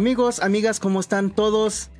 Amigos, 0.00 0.40
amigas, 0.40 0.80
¿cómo 0.80 0.98
están 0.98 1.28
todos? 1.28 1.90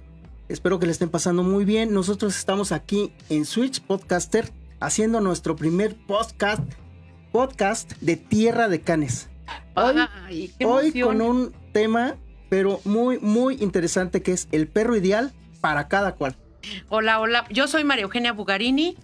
Espero 0.48 0.78
que 0.78 0.86
le 0.86 0.92
estén 0.92 1.10
pasando 1.10 1.42
muy 1.42 1.66
bien. 1.66 1.92
Nosotros 1.92 2.34
estamos 2.34 2.72
aquí 2.72 3.12
en 3.28 3.44
Switch 3.44 3.82
Podcaster 3.82 4.50
haciendo 4.80 5.20
nuestro 5.20 5.54
primer 5.54 5.94
podcast, 6.06 6.62
podcast 7.30 7.92
de 8.00 8.16
Tierra 8.16 8.68
de 8.68 8.80
Canes. 8.80 9.28
Hoy, 9.74 9.98
Ay, 10.64 11.02
con 11.02 11.20
un 11.20 11.52
tema, 11.74 12.16
pero 12.48 12.80
muy, 12.86 13.18
muy 13.18 13.56
interesante 13.60 14.22
que 14.22 14.32
es 14.32 14.48
el 14.50 14.66
perro 14.66 14.96
ideal 14.96 15.34
para 15.60 15.88
cada 15.88 16.14
cual. 16.14 16.38
Hola, 16.88 17.20
hola. 17.20 17.44
Yo 17.50 17.68
soy 17.68 17.84
María 17.84 18.04
Eugenia 18.04 18.32
Bugarini 18.32 18.96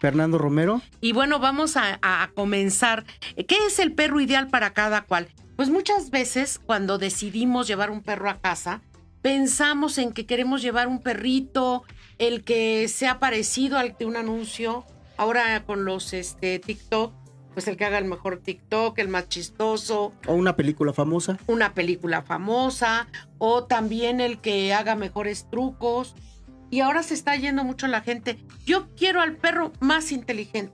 Fernando 0.00 0.38
Romero. 0.38 0.82
y 1.00 1.12
bueno, 1.12 1.38
vamos 1.38 1.76
a, 1.76 2.00
a 2.02 2.32
comenzar. 2.34 3.04
¿Qué 3.36 3.58
es 3.68 3.78
el 3.78 3.92
perro 3.92 4.20
ideal 4.20 4.48
para 4.48 4.72
cada 4.72 5.02
cual? 5.02 5.28
Pues 5.58 5.70
muchas 5.70 6.10
veces 6.10 6.60
cuando 6.64 6.98
decidimos 6.98 7.66
llevar 7.66 7.90
un 7.90 8.00
perro 8.00 8.30
a 8.30 8.40
casa, 8.40 8.80
pensamos 9.22 9.98
en 9.98 10.12
que 10.12 10.24
queremos 10.24 10.62
llevar 10.62 10.86
un 10.86 11.00
perrito, 11.00 11.82
el 12.18 12.44
que 12.44 12.86
sea 12.86 13.18
parecido 13.18 13.76
al 13.76 13.96
de 13.98 14.06
un 14.06 14.14
anuncio. 14.14 14.86
Ahora 15.16 15.64
con 15.66 15.84
los 15.84 16.12
este, 16.12 16.60
TikTok, 16.60 17.12
pues 17.54 17.66
el 17.66 17.76
que 17.76 17.84
haga 17.84 17.98
el 17.98 18.04
mejor 18.04 18.38
TikTok, 18.38 18.96
el 19.00 19.08
más 19.08 19.28
chistoso, 19.28 20.12
O 20.28 20.34
una 20.34 20.54
película 20.54 20.92
famosa. 20.92 21.38
una 21.48 21.74
película 21.74 22.22
famosa 22.22 23.08
o 23.38 23.64
también 23.64 24.20
el 24.20 24.40
que 24.40 24.72
haga 24.72 24.94
mejores 24.94 25.48
trucos. 25.50 26.14
Y 26.70 26.82
ahora 26.82 27.02
se 27.02 27.14
está 27.14 27.34
yendo 27.34 27.64
mucho 27.64 27.88
la 27.88 28.02
gente. 28.02 28.38
Yo 28.64 28.94
quiero 28.94 29.20
al 29.20 29.34
perro 29.34 29.72
más 29.80 30.12
inteligente, 30.12 30.72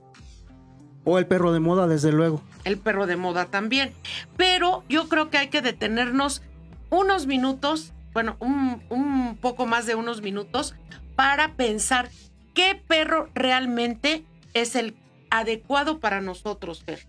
O 1.05 1.17
el 1.17 1.27
perro 1.27 1.53
de 1.53 1.59
moda, 1.59 1.87
desde 1.87 2.11
luego. 2.11 2.41
el 2.65 2.77
perro 2.77 3.07
de 3.07 3.15
moda 3.15 3.45
también. 3.45 3.93
Pero 4.35 4.83
yo 4.89 5.07
creo 5.07 5.29
que 5.29 5.37
hay 5.37 5.47
que 5.47 5.61
detenernos 5.61 6.41
unos 6.89 7.27
minutos, 7.27 7.93
bueno, 8.13 8.35
un, 8.39 8.81
un 8.89 9.37
poco 9.39 9.65
más 9.65 9.85
de 9.85 9.95
unos 9.95 10.21
minutos, 10.21 10.75
para 11.15 11.55
pensar 11.55 12.09
qué 12.53 12.81
perro 12.87 13.29
realmente 13.35 14.25
es 14.53 14.75
el 14.75 14.95
adecuado 15.29 15.99
para 15.99 16.21
nosotros, 16.21 16.83
Fer. 16.83 17.05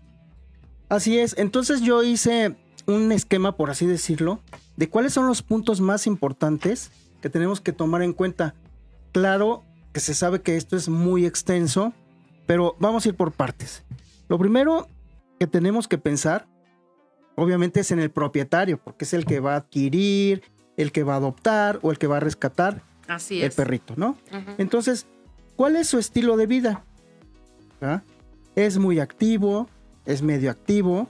Así 0.89 1.17
es. 1.19 1.35
Entonces 1.37 1.81
yo 1.81 2.03
hice 2.03 2.55
un 2.85 3.11
esquema, 3.11 3.55
por 3.57 3.69
así 3.69 3.85
decirlo, 3.85 4.41
de 4.75 4.89
cuáles 4.89 5.13
son 5.13 5.27
los 5.27 5.41
puntos 5.41 5.81
más 5.81 6.07
importantes 6.07 6.91
que 7.21 7.29
tenemos 7.29 7.61
que 7.61 7.73
tomar 7.73 8.01
en 8.03 8.13
cuenta. 8.13 8.53
Claro 9.11 9.63
que 9.91 9.99
se 9.99 10.13
sabe 10.13 10.41
que 10.41 10.55
esto 10.55 10.75
es 10.77 10.87
muy 10.87 11.25
extenso, 11.25 11.93
pero 12.47 12.75
vamos 12.79 13.05
a 13.05 13.09
ir 13.09 13.15
por 13.15 13.31
partes. 13.31 13.83
Lo 14.27 14.39
primero 14.39 14.87
que 15.39 15.45
tenemos 15.45 15.87
que 15.87 15.99
pensar, 15.99 16.47
obviamente, 17.35 17.81
es 17.81 17.91
en 17.91 17.99
el 17.99 18.09
propietario, 18.09 18.79
porque 18.83 19.05
es 19.05 19.13
el 19.13 19.25
que 19.25 19.39
va 19.39 19.53
a 19.53 19.57
adquirir, 19.57 20.41
el 20.77 20.91
que 20.91 21.03
va 21.03 21.13
a 21.13 21.17
adoptar 21.17 21.79
o 21.83 21.91
el 21.91 21.99
que 21.99 22.07
va 22.07 22.17
a 22.17 22.21
rescatar 22.21 22.81
Así 23.07 23.41
el 23.41 23.49
es. 23.49 23.55
perrito, 23.55 23.93
¿no? 23.95 24.17
Entonces, 24.57 25.05
¿cuál 25.55 25.75
es 25.75 25.87
su 25.87 25.99
estilo 25.99 26.37
de 26.37 26.47
vida? 26.47 26.83
¿Ah? 27.81 28.01
Es 28.55 28.77
muy 28.79 28.99
activo, 28.99 29.69
es 30.05 30.21
medio 30.23 30.49
activo, 30.49 31.09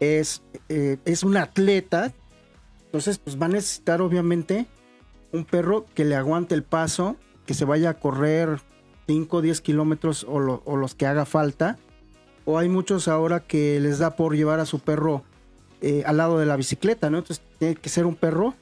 es, 0.00 0.42
eh, 0.68 0.98
es 1.04 1.22
un 1.22 1.36
atleta. 1.36 2.12
Entonces, 2.86 3.18
pues 3.18 3.40
va 3.40 3.46
a 3.46 3.50
necesitar 3.50 4.02
obviamente 4.02 4.66
un 5.32 5.44
perro 5.44 5.86
que 5.94 6.04
le 6.04 6.14
aguante 6.14 6.54
el 6.54 6.62
paso, 6.62 7.16
que 7.46 7.54
se 7.54 7.64
vaya 7.64 7.90
a 7.90 7.94
correr 7.94 8.60
5 9.06 9.36
o 9.36 9.40
10 9.42 9.60
kilómetros 9.60 10.24
o, 10.28 10.38
lo- 10.40 10.62
o 10.64 10.76
los 10.76 10.94
que 10.94 11.06
haga 11.06 11.24
falta. 11.24 11.78
O 12.44 12.58
hay 12.58 12.68
muchos 12.68 13.08
ahora 13.08 13.40
que 13.40 13.78
les 13.80 13.98
da 13.98 14.16
por 14.16 14.34
llevar 14.36 14.60
a 14.60 14.66
su 14.66 14.78
perro 14.80 15.22
eh, 15.80 16.02
al 16.06 16.16
lado 16.16 16.38
de 16.38 16.46
la 16.46 16.56
bicicleta, 16.56 17.10
¿no? 17.10 17.18
Entonces 17.18 17.44
tiene 17.58 17.74
que 17.76 17.88
ser 17.88 18.06
un 18.06 18.14
perro 18.16 18.54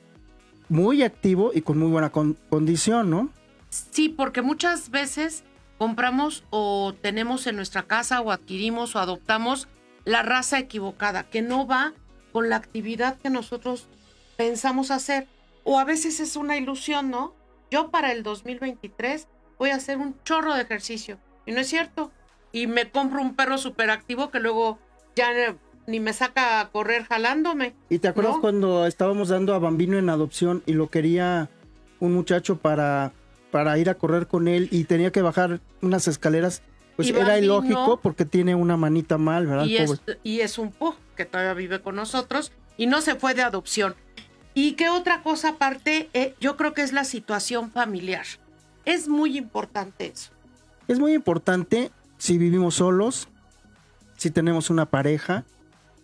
muy 0.68 1.02
activo 1.02 1.50
y 1.54 1.62
con 1.62 1.78
muy 1.78 1.90
buena 1.90 2.10
con- 2.10 2.36
condición, 2.48 3.10
¿no? 3.10 3.30
Sí, 3.70 4.08
porque 4.08 4.42
muchas 4.42 4.90
veces 4.90 5.44
compramos 5.78 6.44
o 6.50 6.94
tenemos 7.00 7.46
en 7.46 7.56
nuestra 7.56 7.82
casa 7.84 8.20
o 8.20 8.30
adquirimos 8.32 8.94
o 8.96 8.98
adoptamos 8.98 9.68
la 10.04 10.22
raza 10.22 10.58
equivocada, 10.58 11.24
que 11.24 11.42
no 11.42 11.66
va 11.66 11.92
con 12.32 12.48
la 12.48 12.56
actividad 12.56 13.18
que 13.18 13.30
nosotros 13.30 13.86
pensamos 14.36 14.90
hacer. 14.90 15.26
O 15.64 15.78
a 15.78 15.84
veces 15.84 16.20
es 16.20 16.36
una 16.36 16.56
ilusión, 16.56 17.10
¿no? 17.10 17.34
Yo 17.70 17.90
para 17.90 18.12
el 18.12 18.22
2023 18.22 19.28
voy 19.60 19.70
a 19.70 19.76
hacer 19.76 19.98
un 19.98 20.16
chorro 20.24 20.54
de 20.54 20.62
ejercicio. 20.62 21.18
Y 21.44 21.52
no 21.52 21.60
es 21.60 21.68
cierto. 21.68 22.10
Y 22.50 22.66
me 22.66 22.90
compro 22.90 23.20
un 23.20 23.36
perro 23.36 23.58
súper 23.58 23.90
activo 23.90 24.30
que 24.30 24.40
luego 24.40 24.78
ya 25.14 25.28
ni 25.86 26.00
me 26.00 26.14
saca 26.14 26.60
a 26.60 26.70
correr 26.70 27.04
jalándome. 27.04 27.74
¿Y 27.90 27.98
te 27.98 28.08
acuerdas 28.08 28.36
¿No? 28.36 28.40
cuando 28.40 28.86
estábamos 28.86 29.28
dando 29.28 29.54
a 29.54 29.58
Bambino 29.58 29.98
en 29.98 30.08
adopción 30.08 30.62
y 30.64 30.72
lo 30.72 30.88
quería 30.88 31.50
un 32.00 32.14
muchacho 32.14 32.56
para, 32.56 33.12
para 33.50 33.76
ir 33.78 33.90
a 33.90 33.94
correr 33.96 34.26
con 34.26 34.48
él 34.48 34.68
y 34.72 34.84
tenía 34.84 35.12
que 35.12 35.20
bajar 35.20 35.60
unas 35.82 36.08
escaleras? 36.08 36.62
Pues 36.96 37.08
Y 37.08 37.10
era 37.10 37.20
Bambino- 37.28 37.44
ilógico 37.62 38.00
porque 38.00 38.24
tiene 38.24 38.54
una 38.54 38.78
manita 38.78 39.18
mal, 39.18 39.46
¿verdad? 39.46 39.66
y 39.66 39.76
es, 39.76 40.00
y 40.22 40.40
es 40.40 40.56
un 40.58 40.72
pug 40.72 40.94
que 41.16 41.26
todavía 41.26 41.52
vive 41.52 41.82
con 41.82 41.96
nosotros 41.96 42.50
y 42.78 42.86
no 42.86 43.02
se 43.02 43.14
fue 43.14 43.34
de 43.34 43.42
adopción. 43.42 43.94
¿Y 44.54 44.72
qué 44.72 44.88
otra 44.88 45.22
cosa 45.22 45.50
aparte? 45.50 46.08
Eh, 46.14 46.34
yo 46.40 46.56
creo 46.56 46.72
que 46.72 46.80
es 46.82 46.92
la 46.94 47.04
situación 47.04 47.70
familiar. 47.70 48.24
Es 48.84 49.08
muy 49.08 49.36
importante 49.36 50.06
eso. 50.06 50.30
Es 50.88 50.98
muy 50.98 51.12
importante 51.12 51.90
si 52.18 52.38
vivimos 52.38 52.76
solos, 52.76 53.28
si 54.16 54.30
tenemos 54.30 54.70
una 54.70 54.86
pareja, 54.86 55.44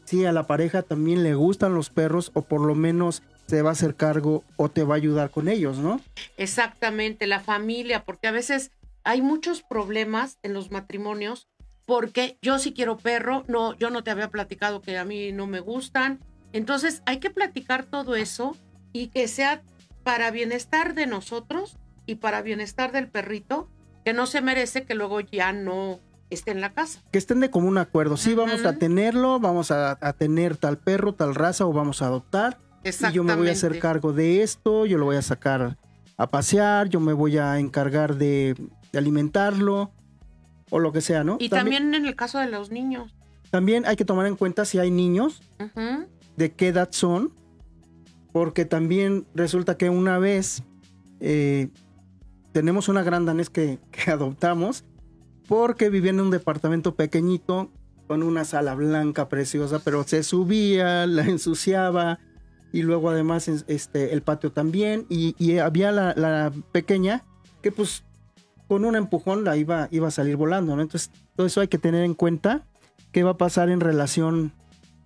si 0.04 0.24
a 0.24 0.32
la 0.32 0.46
pareja 0.46 0.82
también 0.82 1.22
le 1.22 1.34
gustan 1.34 1.74
los 1.74 1.90
perros 1.90 2.30
o 2.34 2.42
por 2.42 2.60
lo 2.60 2.74
menos 2.74 3.22
se 3.46 3.62
va 3.62 3.70
a 3.70 3.72
hacer 3.72 3.94
cargo 3.94 4.44
o 4.56 4.68
te 4.68 4.84
va 4.84 4.94
a 4.94 4.96
ayudar 4.96 5.30
con 5.30 5.48
ellos, 5.48 5.78
¿no? 5.78 6.00
Exactamente, 6.36 7.26
la 7.26 7.40
familia, 7.40 8.04
porque 8.04 8.28
a 8.28 8.32
veces 8.32 8.70
hay 9.04 9.22
muchos 9.22 9.62
problemas 9.62 10.38
en 10.42 10.52
los 10.52 10.70
matrimonios 10.70 11.48
porque 11.86 12.38
yo 12.42 12.58
sí 12.58 12.72
quiero 12.72 12.96
perro, 12.96 13.44
no, 13.46 13.76
yo 13.76 13.90
no 13.90 14.02
te 14.02 14.10
había 14.10 14.28
platicado 14.28 14.82
que 14.82 14.98
a 14.98 15.04
mí 15.04 15.32
no 15.32 15.46
me 15.46 15.60
gustan. 15.60 16.18
Entonces 16.52 17.02
hay 17.06 17.18
que 17.18 17.30
platicar 17.30 17.84
todo 17.84 18.16
eso 18.16 18.56
y 18.92 19.08
que 19.08 19.28
sea 19.28 19.62
para 20.02 20.30
bienestar 20.30 20.94
de 20.94 21.06
nosotros 21.06 21.76
y 22.06 22.16
para 22.16 22.42
bienestar 22.42 22.92
del 22.92 23.08
perrito, 23.08 23.68
que 24.04 24.12
no 24.12 24.26
se 24.26 24.40
merece 24.40 24.84
que 24.84 24.94
luego 24.94 25.20
ya 25.20 25.52
no 25.52 26.00
esté 26.30 26.50
en 26.52 26.60
la 26.60 26.72
casa. 26.72 27.02
que 27.12 27.18
estén 27.18 27.40
de 27.40 27.50
común 27.50 27.78
acuerdo. 27.78 28.16
Sí, 28.16 28.34
vamos 28.34 28.64
a 28.64 28.76
tenerlo, 28.78 29.38
vamos 29.40 29.70
a, 29.70 29.98
a 30.00 30.12
tener 30.12 30.56
tal 30.56 30.78
perro, 30.78 31.14
tal 31.14 31.34
raza 31.34 31.66
o 31.66 31.72
vamos 31.72 32.02
a 32.02 32.06
adoptar. 32.06 32.58
Y 32.84 33.12
yo 33.12 33.24
me 33.24 33.34
voy 33.34 33.48
a 33.48 33.52
hacer 33.52 33.72
Exactamente. 33.72 33.80
cargo 33.80 34.12
de 34.12 34.42
esto, 34.42 34.86
yo 34.86 34.96
lo 34.98 35.06
voy 35.06 35.16
a 35.16 35.22
sacar 35.22 35.76
a 36.16 36.30
pasear, 36.30 36.88
yo 36.88 37.00
me 37.00 37.12
voy 37.12 37.36
a 37.36 37.58
encargar 37.58 38.16
de, 38.16 38.54
de 38.92 38.98
alimentarlo 38.98 39.90
o 40.70 40.78
lo 40.78 40.92
que 40.92 41.00
sea, 41.00 41.24
¿no? 41.24 41.36
Y 41.40 41.48
también 41.48 41.94
en 41.94 42.06
el 42.06 42.14
caso 42.16 42.38
de 42.38 42.46
los 42.48 42.70
niños. 42.70 43.14
también 43.50 43.84
hay 43.86 43.96
que 43.96 44.04
tomar 44.04 44.26
en 44.26 44.36
cuenta 44.36 44.64
si 44.64 44.78
hay 44.78 44.90
niños, 44.90 45.42
de 46.36 46.52
qué 46.52 46.68
edad 46.68 46.88
son, 46.92 47.32
porque 48.32 48.64
también 48.64 49.26
resulta 49.34 49.76
que 49.76 49.90
una 49.90 50.18
vez 50.18 50.62
eh, 51.20 51.68
tenemos 52.56 52.88
una 52.88 53.02
gran 53.02 53.26
danés 53.26 53.50
que, 53.50 53.78
adoptamos 54.06 54.82
porque 55.46 55.90
vivía 55.90 56.10
en 56.10 56.20
un 56.20 56.30
departamento 56.30 56.94
pequeñito 56.94 57.70
con 58.06 58.22
una 58.22 58.46
sala 58.46 58.74
blanca 58.74 59.28
preciosa, 59.28 59.80
pero 59.84 60.04
se 60.04 60.22
subía, 60.22 61.06
la 61.06 61.24
ensuciaba 61.24 62.18
y 62.72 62.80
luego 62.80 63.10
además 63.10 63.48
este, 63.48 64.14
el 64.14 64.22
patio 64.22 64.52
también 64.52 65.04
y, 65.10 65.58
había 65.58 65.92
la, 65.92 66.14
la 66.16 66.50
pequeña 66.72 67.24
que 67.60 67.72
pues 67.72 68.04
con 68.68 68.86
un 68.86 68.96
empujón 68.96 69.44
la 69.44 69.58
iba, 69.58 69.88
iba 69.90 70.08
a 70.08 70.10
salir 70.10 70.36
volando, 70.36 70.76
¿no? 70.76 70.80
Entonces 70.80 71.10
todo 71.34 71.46
eso 71.46 71.60
hay 71.60 71.68
que 71.68 71.76
tener 71.76 72.04
en 72.04 72.14
cuenta 72.14 72.64
qué 73.12 73.22
va 73.22 73.32
a 73.32 73.36
pasar 73.36 73.68
en 73.68 73.80
relación 73.80 74.54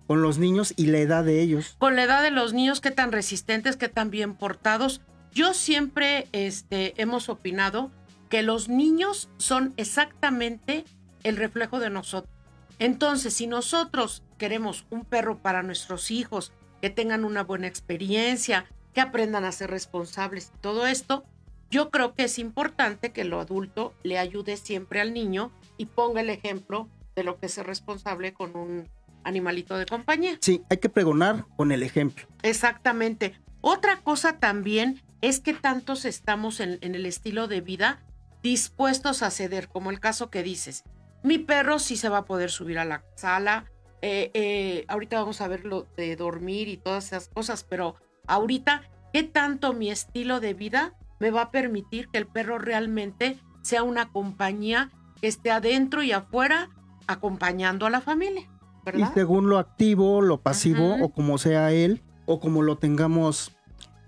con 0.07 0.21
los 0.21 0.37
niños 0.37 0.73
y 0.77 0.85
la 0.85 0.99
edad 0.99 1.25
de 1.25 1.41
ellos. 1.41 1.75
con 1.79 1.97
la 1.97 2.03
edad 2.03 2.23
de 2.23 2.31
los 2.31 2.53
niños, 2.53 2.79
qué 2.79 2.91
tan 2.91 3.11
resistentes, 3.11 3.75
qué 3.75 3.89
tan 3.89 4.09
bien 4.09 4.35
portados. 4.35 5.01
Yo 5.33 5.53
siempre 5.53 6.27
este, 6.31 6.93
hemos 7.01 7.29
opinado 7.29 7.91
que 8.29 8.41
los 8.41 8.69
niños 8.69 9.29
son 9.37 9.73
exactamente 9.77 10.85
el 11.23 11.37
reflejo 11.37 11.79
de 11.79 11.89
nosotros. 11.89 12.33
Entonces, 12.79 13.33
si 13.33 13.47
nosotros 13.47 14.23
queremos 14.37 14.85
un 14.89 15.05
perro 15.05 15.37
para 15.37 15.63
nuestros 15.63 16.11
hijos, 16.11 16.51
que 16.81 16.89
tengan 16.89 17.23
una 17.23 17.43
buena 17.43 17.67
experiencia, 17.67 18.65
que 18.93 19.01
aprendan 19.01 19.45
a 19.45 19.51
ser 19.51 19.69
responsables 19.69 20.51
y 20.55 20.57
todo 20.59 20.87
esto, 20.87 21.23
yo 21.69 21.89
creo 21.91 22.13
que 22.15 22.23
es 22.23 22.39
importante 22.39 23.11
que 23.11 23.23
lo 23.23 23.39
adulto 23.39 23.93
le 24.03 24.17
ayude 24.17 24.57
siempre 24.57 24.99
al 24.99 25.13
niño 25.13 25.51
y 25.77 25.85
ponga 25.85 26.21
el 26.21 26.29
ejemplo 26.29 26.89
de 27.15 27.23
lo 27.23 27.39
que 27.39 27.45
es 27.45 27.53
ser 27.53 27.67
responsable 27.67 28.33
con 28.33 28.57
un 28.57 28.89
animalito 29.23 29.77
de 29.77 29.85
compañía. 29.85 30.37
Sí, 30.41 30.63
hay 30.69 30.77
que 30.77 30.89
pregonar 30.89 31.45
con 31.55 31.71
el 31.71 31.83
ejemplo. 31.83 32.25
Exactamente. 32.41 33.39
Otra 33.61 34.01
cosa 34.01 34.39
también 34.39 35.01
es 35.21 35.39
que 35.39 35.53
tantos 35.53 36.05
estamos 36.05 36.59
en, 36.59 36.77
en 36.81 36.95
el 36.95 37.05
estilo 37.05 37.47
de 37.47 37.61
vida 37.61 38.03
dispuestos 38.41 39.21
a 39.21 39.29
ceder, 39.31 39.67
como 39.67 39.91
el 39.91 39.99
caso 39.99 40.29
que 40.29 40.43
dices. 40.43 40.83
Mi 41.23 41.37
perro 41.37 41.79
sí 41.79 41.95
se 41.95 42.09
va 42.09 42.19
a 42.19 42.25
poder 42.25 42.49
subir 42.49 42.79
a 42.79 42.85
la 42.85 43.03
sala. 43.15 43.65
eh, 44.01 44.31
eh, 44.33 44.85
ahorita 44.87 45.19
vamos 45.19 45.41
a 45.41 45.47
ver 45.47 45.65
lo 45.65 45.87
de 45.95 46.15
dormir 46.15 46.67
y 46.67 46.77
todas 46.77 47.07
esas 47.07 47.29
cosas, 47.29 47.63
pero 47.63 47.95
ahorita, 48.25 48.81
¿qué 49.13 49.21
tanto 49.23 49.73
mi 49.73 49.91
estilo 49.91 50.39
de 50.39 50.55
vida 50.55 50.95
me 51.19 51.29
va 51.29 51.43
a 51.43 51.51
permitir 51.51 52.07
que 52.09 52.17
el 52.17 52.25
perro 52.25 52.57
realmente 52.57 53.37
sea 53.61 53.83
una 53.83 54.11
compañía 54.11 54.89
que 55.21 55.27
esté 55.27 55.51
adentro 55.51 56.01
y 56.01 56.11
afuera 56.13 56.71
acompañando 57.05 57.85
a 57.85 57.91
la 57.91 58.01
familia? 58.01 58.49
Y 58.91 59.05
según 59.13 59.47
lo 59.47 59.59
activo, 59.59 60.21
lo 60.21 60.41
pasivo, 60.41 60.95
o 60.99 61.09
como 61.09 61.37
sea 61.37 61.71
él, 61.71 62.01
o 62.25 62.39
como 62.39 62.63
lo 62.63 62.79
tengamos 62.79 63.55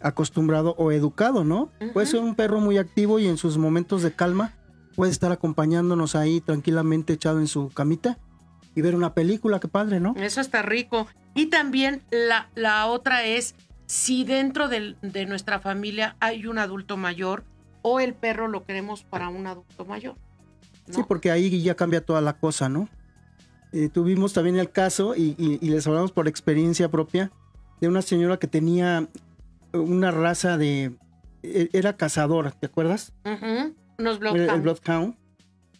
acostumbrado 0.03 0.75
o 0.77 0.91
educado, 0.91 1.43
¿no? 1.43 1.71
Puede 1.93 2.07
ser 2.07 2.19
un 2.19 2.35
perro 2.35 2.59
muy 2.59 2.77
activo 2.77 3.19
y 3.19 3.27
en 3.27 3.37
sus 3.37 3.57
momentos 3.57 4.03
de 4.03 4.13
calma 4.13 4.53
puede 4.95 5.11
estar 5.11 5.31
acompañándonos 5.31 6.15
ahí 6.15 6.41
tranquilamente 6.41 7.13
echado 7.13 7.39
en 7.39 7.47
su 7.47 7.69
camita 7.69 8.17
y 8.75 8.81
ver 8.81 8.95
una 8.95 9.13
película, 9.13 9.59
qué 9.59 9.67
padre, 9.67 9.99
¿no? 9.99 10.13
Eso 10.17 10.41
está 10.41 10.61
rico. 10.61 11.07
Y 11.35 11.47
también 11.47 12.01
la, 12.11 12.49
la 12.55 12.85
otra 12.87 13.23
es 13.23 13.55
si 13.85 14.23
dentro 14.23 14.69
de, 14.69 14.95
nuestra 15.27 15.59
familia 15.59 16.15
hay 16.19 16.47
un 16.47 16.57
adulto 16.57 16.97
mayor 16.97 17.43
o 17.81 17.99
el 17.99 18.13
perro 18.13 18.47
lo 18.47 18.63
queremos 18.63 19.03
para 19.03 19.29
un 19.29 19.45
adulto 19.45 19.85
mayor. 19.85 20.15
Sí, 20.89 21.01
porque 21.07 21.31
ahí 21.31 21.61
ya 21.61 21.75
cambia 21.75 22.03
toda 22.03 22.21
la 22.21 22.33
cosa, 22.33 22.69
¿no? 22.69 22.89
Eh, 23.71 23.89
tuvimos 23.89 24.33
también 24.33 24.57
el 24.57 24.71
caso, 24.71 25.15
y, 25.15 25.35
les 25.61 25.87
hablamos 25.87 26.11
por 26.11 26.27
experiencia 26.27 26.89
propia, 26.89 27.31
de 27.81 27.87
una 27.87 28.01
señora 28.01 28.37
que 28.37 28.47
tenía 28.47 29.07
una 29.73 30.11
raza 30.11 30.57
de... 30.57 30.93
E, 31.43 31.69
era 31.73 31.97
cazadora, 31.97 32.51
¿te 32.51 32.67
acuerdas? 32.67 33.13
Unos 33.97 34.19
El 34.21 34.61
Bloodhound. 34.61 35.15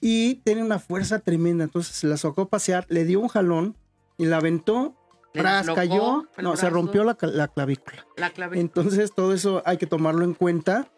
Y 0.01 0.35
tiene 0.43 0.63
una 0.63 0.79
fuerza 0.79 1.19
tremenda, 1.19 1.63
entonces 1.63 1.95
se 1.95 2.07
la 2.07 2.17
sacó 2.17 2.41
a 2.41 2.49
pasear, 2.49 2.85
le 2.89 3.05
dio 3.05 3.21
un 3.21 3.29
jalón 3.29 3.77
y 4.17 4.25
la 4.25 4.37
aventó 4.37 4.97
Tras, 5.33 5.67
cayó, 5.71 6.27
no, 6.37 6.55
se 6.57 6.69
rompió 6.69 7.03
la, 7.03 7.15
clavícula. 7.15 8.05
La 8.17 8.29
clavícula. 8.29 8.61
Entonces 8.61 9.13
todo 9.15 9.33
eso 9.33 9.63
hay 9.65 9.77
que 9.77 9.87
tomarlo 9.87 10.25
en 10.25 10.33
cuenta. 10.33 10.89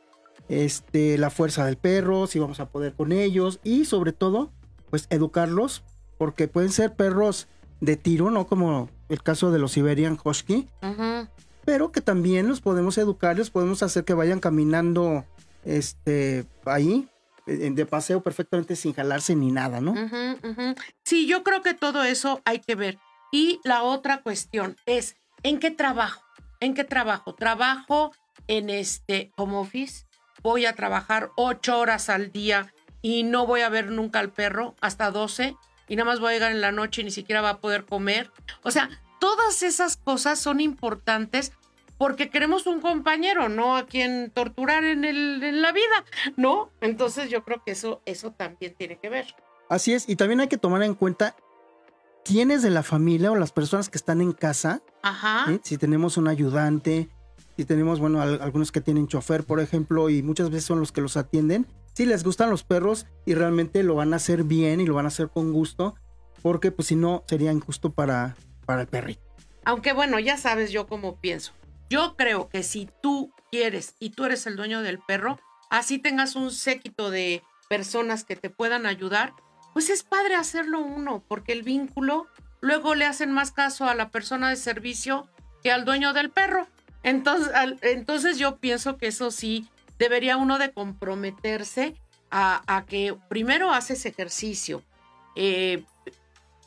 Este, 0.50 1.18
la 1.18 1.30
fuerza 1.30 1.65
del 1.65 1.77
perro, 1.77 2.27
si 2.27 2.39
vamos 2.39 2.59
a 2.59 2.69
poder 2.69 2.94
con 2.94 3.12
ellos 3.12 3.59
y 3.63 3.86
sobre 3.86 4.12
todo, 4.12 4.51
pues 4.89 5.07
educarlos 5.09 5.83
porque 6.18 6.47
pueden 6.47 6.71
ser 6.71 6.95
perros 6.95 7.47
de 7.80 7.95
tiro, 7.95 8.30
¿no? 8.30 8.45
Como 8.45 8.89
el 9.09 9.24
caso 9.24 9.51
de 9.51 9.59
los 9.59 9.71
Siberian 9.71 10.18
Husky, 10.21 10.68
pero 11.66 11.92
que 11.92 12.02
también 12.02 12.48
los 12.48 12.62
podemos 12.62 12.98
educar, 12.98 13.38
los 13.38 13.50
podemos 13.50 13.84
hacer 13.84 14.06
que 14.06 14.14
vayan 14.14 14.40
caminando 14.40 15.26
este, 15.66 16.46
ahí, 16.66 17.10
de 17.46 17.86
paseo 17.86 18.22
perfectamente 18.22 18.76
sin 18.76 18.94
jalarse 18.94 19.36
ni 19.36 19.52
nada, 19.52 19.82
¿no? 19.82 19.94
Sí, 21.04 21.28
yo 21.28 21.44
creo 21.44 21.62
que 21.62 21.74
todo 21.74 22.04
eso 22.04 22.42
hay 22.46 22.60
que 22.60 22.76
ver. 22.76 22.98
Y 23.32 23.60
la 23.64 23.84
otra 23.84 24.22
cuestión 24.22 24.78
es, 24.86 25.16
¿en 25.44 25.60
qué 25.60 25.72
trabajo? 25.72 26.24
¿En 26.60 26.74
qué 26.74 26.84
trabajo? 26.84 27.36
Trabajo 27.36 28.12
en 28.48 28.70
este 28.70 29.32
home 29.36 29.58
office, 29.58 30.06
voy 30.42 30.66
a 30.66 30.74
trabajar 30.74 31.32
ocho 31.36 31.80
horas 31.80 32.10
al 32.10 32.32
día 32.32 32.74
y 33.02 33.24
no 33.24 33.46
voy 33.46 33.62
a 33.62 33.70
ver 33.70 33.92
nunca 33.92 34.20
al 34.20 34.32
perro 34.32 34.76
hasta 34.82 35.12
doce 35.12 35.56
y 35.88 35.96
nada 35.96 36.10
más 36.10 36.20
voy 36.20 36.30
a 36.30 36.34
llegar 36.34 36.52
en 36.52 36.62
la 36.62 36.72
noche 36.72 37.02
y 37.02 37.06
ni 37.06 37.12
siquiera 37.12 37.42
va 37.42 37.50
a 37.50 37.60
poder 37.60 37.86
comer. 37.86 38.32
O 38.64 38.72
sea, 38.72 38.90
todas 39.25 39.63
esas 39.63 39.98
cosas 39.98 40.38
son 40.38 40.62
importantes 40.62 41.51
porque 41.98 42.30
queremos 42.30 42.68
un 42.68 42.80
compañero, 42.80 43.50
no 43.50 43.75
a 43.75 43.88
quien 43.88 44.30
torturar 44.30 44.83
en, 44.83 45.04
el, 45.04 45.42
en 45.42 45.63
la 45.63 45.72
vida, 45.72 46.06
¿no? 46.38 46.69
Entonces 46.80 47.31
yo 47.31 47.44
creo 47.44 47.63
que 47.66 47.72
eso, 47.72 48.04
eso 48.06 48.33
también 48.33 48.75
tiene 48.77 49.00
que 49.00 49.10
ver. 49.10 49.25
Así 49.68 49.94
es, 49.94 50.07
y 50.07 50.16
también 50.16 50.42
hay 50.42 50.48
que 50.48 50.60
tomar 50.60 50.83
en 50.83 50.94
cuenta 50.94 51.36
quiénes 52.24 52.62
de 52.62 52.69
la 52.69 52.83
familia 52.83 53.31
o 53.31 53.36
las 53.36 53.51
personas 53.51 53.89
que 53.89 53.98
están 53.98 54.22
en 54.22 54.31
casa, 54.31 54.83
Ajá. 55.01 55.48
si 55.63 55.80
tenemos 55.80 56.18
un 56.18 56.28
ayudante, 56.28 57.10
si 57.57 57.66
tenemos, 57.66 58.00
bueno, 58.00 58.21
algunos 58.21 58.71
que 58.71 58.81
tienen 58.81 59.07
chofer, 59.07 59.44
por 59.44 59.60
ejemplo, 59.60 60.12
y 60.12 60.21
muchas 60.21 60.51
veces 60.51 60.66
son 60.66 60.80
los 60.80 60.92
que 60.92 61.01
los 61.01 61.18
atienden, 61.18 61.66
si 61.94 62.06
les 62.06 62.24
gustan 62.24 62.51
los 62.51 62.63
perros 62.63 63.07
y 63.25 63.33
realmente 63.33 63.81
lo 63.81 63.95
van 63.95 64.13
a 64.13 64.18
hacer 64.18 64.44
bien 64.44 64.81
y 64.81 64.86
lo 64.86 64.94
van 64.94 65.06
a 65.06 65.07
hacer 65.07 65.30
con 65.30 65.51
gusto, 65.51 65.95
porque 66.44 66.69
pues 66.69 66.89
si 66.89 66.95
no 66.95 67.24
sería 67.25 67.51
injusto 67.51 67.92
para, 67.92 68.36
para 68.66 68.82
el 68.82 68.88
perrito. 68.88 69.22
Aunque 69.64 69.94
bueno, 69.94 70.20
ya 70.20 70.38
sabes 70.38 70.72
yo 70.72 70.88
cómo 70.88 71.20
pienso. 71.20 71.54
Yo 71.90 72.16
creo 72.16 72.50
que 72.50 72.64
si 72.64 72.90
tú 73.02 73.34
quieres 73.52 73.96
y 74.00 74.12
tú 74.12 74.26
eres 74.26 74.46
el 74.48 74.56
dueño 74.56 74.82
del 74.82 75.00
perro, 75.00 75.40
así 75.70 76.00
tengas 76.00 76.36
un 76.36 76.52
séquito 76.52 77.10
de 77.10 77.44
personas 77.70 78.24
que 78.24 78.36
te 78.36 78.50
puedan 78.50 78.86
ayudar, 78.86 79.34
pues 79.74 79.90
es 79.90 80.04
padre 80.04 80.36
hacerlo 80.36 80.80
uno, 80.80 81.24
porque 81.28 81.52
el 81.52 81.64
vínculo 81.64 82.28
luego 82.62 82.96
le 82.96 83.06
hacen 83.06 83.32
más 83.32 83.52
caso 83.52 83.86
a 83.86 83.96
la 83.96 84.10
persona 84.10 84.50
de 84.50 84.56
servicio 84.56 85.28
que 85.64 85.72
al 85.72 85.86
dueño 85.86 86.14
del 86.14 86.32
perro. 86.32 86.68
Entonces, 87.04 87.52
entonces 87.82 88.38
yo 88.38 88.58
pienso 88.58 88.98
que 88.98 89.08
eso 89.08 89.32
sí 89.32 89.68
debería 90.00 90.38
uno 90.38 90.58
de 90.58 90.72
comprometerse 90.72 91.96
a, 92.32 92.86
que 92.88 93.16
primero 93.30 93.72
haces 93.72 94.06
ejercicio, 94.06 94.84
eh, 95.36 95.84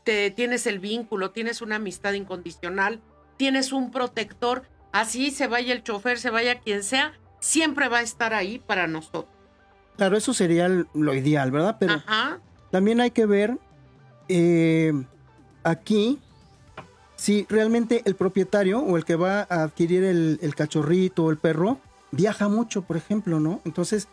te, 0.08 0.30
tienes 0.30 0.66
el 0.66 0.78
vínculo, 0.78 1.32
tienes 1.32 1.60
una 1.60 1.76
amistad 1.76 2.14
incondicional, 2.14 3.02
tienes 3.36 3.74
un 3.74 3.90
protector, 3.90 4.62
así 4.90 5.30
se 5.30 5.46
vaya 5.48 5.74
el 5.74 5.82
chofer, 5.82 6.18
se 6.18 6.30
vaya 6.30 6.60
quien 6.60 6.82
sea, 6.82 7.12
siempre 7.40 7.88
va 7.88 7.98
a 7.98 8.00
estar 8.00 8.32
ahí 8.32 8.58
para 8.58 8.86
nosotros. 8.86 9.26
Claro, 9.98 10.16
eso 10.16 10.32
sería 10.32 10.66
lo 10.94 11.14
ideal, 11.14 11.50
¿verdad? 11.50 11.76
Pero 11.78 12.02
también 12.70 13.02
hay 13.02 13.10
que 13.10 13.26
ver 13.26 13.58
eh, 14.30 14.94
aquí 15.62 16.18
si 17.16 17.44
realmente 17.50 18.00
el 18.06 18.14
propietario 18.14 18.80
o 18.80 18.96
el 18.96 19.04
que 19.04 19.16
va 19.16 19.40
a 19.40 19.64
adquirir 19.64 20.04
el, 20.04 20.38
el 20.40 20.54
cachorrito 20.54 21.24
o 21.24 21.30
el 21.30 21.36
perro 21.36 21.80
viaja 22.12 22.48
mucho, 22.48 22.80
por 22.80 22.96
ejemplo, 22.96 23.40
¿no? 23.40 23.60
Entonces, 23.66 24.08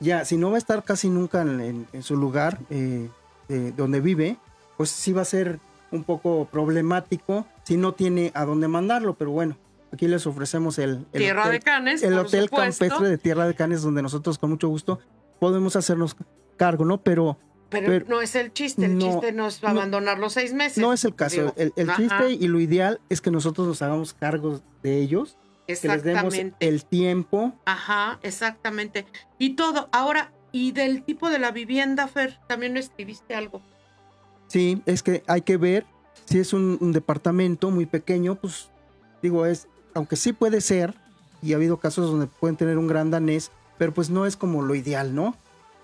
ya, 0.00 0.24
si 0.24 0.38
no 0.38 0.50
va 0.50 0.56
a 0.56 0.58
estar 0.58 0.82
casi 0.82 1.08
nunca 1.08 1.42
en, 1.42 1.86
su 2.00 2.16
lugar 2.16 2.58
eh, 2.68 3.08
donde 3.76 4.00
vive, 4.00 4.38
pues 4.76 4.90
sí 4.90 5.12
va 5.12 5.22
a 5.22 5.26
ser 5.26 5.58
un 5.90 6.04
poco 6.04 6.46
problemático 6.50 7.46
si 7.64 7.76
no 7.76 7.94
tiene 7.94 8.32
a 8.34 8.44
dónde 8.44 8.68
mandarlo, 8.68 9.14
pero 9.14 9.30
bueno, 9.30 9.56
aquí 9.92 10.08
les 10.08 10.26
ofrecemos 10.26 10.78
el, 10.78 11.04
Tierra 11.06 11.42
hotel, 11.42 11.52
de 11.52 11.60
Canes, 11.60 12.02
el 12.02 12.18
hotel 12.18 12.50
campestre 12.50 13.08
de 13.08 13.18
Tierra 13.18 13.46
de 13.46 13.54
Canes, 13.54 13.82
donde 13.82 14.02
nosotros 14.02 14.38
con 14.38 14.50
mucho 14.50 14.68
gusto 14.68 14.98
podemos 15.38 15.76
hacernos 15.76 16.16
cargo, 16.56 16.84
¿no? 16.84 17.02
Pero 17.02 17.38
pero, 17.68 18.04
no 18.06 18.22
es 18.22 18.36
el 18.36 18.52
chiste, 18.52 18.84
el 18.86 18.98
chiste 18.98 19.32
no 19.32 19.48
es 19.48 19.62
abandonar 19.64 20.18
los 20.18 20.34
seis 20.34 20.52
meses. 20.52 20.78
No 20.78 20.92
es 20.92 21.04
el 21.04 21.14
caso. 21.14 21.52
el, 21.56 21.72
chiste 21.96 22.30
y 22.30 22.46
lo 22.46 22.60
ideal 22.60 23.00
es 23.08 23.20
que 23.20 23.30
nosotros 23.30 23.66
nos 23.66 23.82
hagamos 23.82 24.14
cargos 24.14 24.62
de 24.82 24.98
ellos 24.98 25.36
Exactamente. 25.66 26.54
el 26.60 26.84
tiempo. 26.84 27.54
Ajá, 27.64 28.18
exactamente. 28.22 29.06
Y 29.38 29.56
todo. 29.56 29.88
Ahora, 29.92 30.32
y 30.52 30.72
del 30.72 31.02
tipo 31.02 31.28
de 31.28 31.38
la 31.38 31.50
vivienda, 31.50 32.06
Fer, 32.06 32.38
también 32.46 32.76
escribiste 32.76 33.34
algo. 33.34 33.62
Sí, 34.48 34.82
es 34.86 35.02
que 35.02 35.22
hay 35.26 35.42
que 35.42 35.56
ver 35.56 35.86
si 36.26 36.38
es 36.38 36.52
un, 36.52 36.92
departamento 36.92 37.70
muy 37.70 37.86
pequeño, 37.86 38.36
pues 38.36 38.68
digo, 39.22 39.46
es, 39.46 39.68
aunque 39.94 40.16
sí 40.16 40.32
puede 40.32 40.60
ser, 40.60 40.94
y 41.42 41.52
ha 41.52 41.56
habido 41.56 41.78
casos 41.78 42.10
donde 42.10 42.26
pueden 42.26 42.56
tener 42.56 42.78
un 42.78 42.86
gran 42.86 43.10
danés, 43.10 43.50
pero 43.78 43.92
pues 43.92 44.10
no 44.10 44.26
es 44.26 44.36
como 44.36 44.62
lo 44.62 44.74
ideal, 44.74 45.14
¿no? 45.14 45.36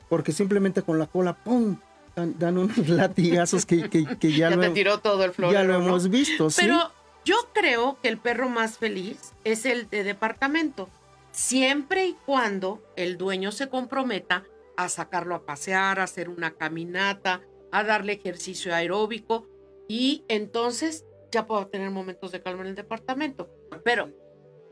Porque 0.09 0.33
simplemente 0.33 0.83
con 0.83 0.99
la 0.99 1.07
cola, 1.07 1.35
¡pum! 1.35 1.77
Dan, 2.15 2.59
unos 2.59 2.77
latigazos 2.89 3.65
que, 3.65 3.89
ya, 3.89 4.29
ya 4.51 4.51
lo, 4.51 4.61
te 4.61 4.71
tiró 4.71 4.99
todo 4.99 5.25
el 5.25 5.33
Ya 5.51 5.63
lo 5.63 5.75
hemos 5.75 6.11
visto, 6.11 6.51
sí. 6.51 6.63
Pero 6.63 6.91
yo 7.25 7.37
creo 7.55 7.99
que 8.03 8.09
el 8.09 8.19
perro 8.19 8.49
más 8.49 8.79
feliz 8.79 9.33
es 9.45 9.65
el 9.65 9.89
de 9.89 10.05
departamento, 10.05 10.89
siempre 11.31 12.07
y 12.07 12.17
cuando 12.27 12.83
el 12.97 13.17
dueño 13.17 13.53
se 13.53 13.69
comprometa 13.69 14.45
a 14.77 14.89
sacarlo 14.89 15.35
a 15.35 15.47
pasear, 15.47 16.01
a 16.01 16.05
hacer 16.05 16.29
una 16.29 16.53
caminata, 16.53 17.41
a 17.73 17.83
darle 17.83 18.13
ejercicio 18.13 18.75
aeróbico 18.75 19.49
y 19.89 20.25
entonces 20.29 21.05
ya 21.33 21.47
puedo 21.47 21.67
tener 21.67 21.91
momentos 21.91 22.31
de 22.31 22.43
calma 22.43 22.63
en 22.63 22.69
el 22.69 22.75
departamento. 22.75 23.51
Pero 23.85 24.13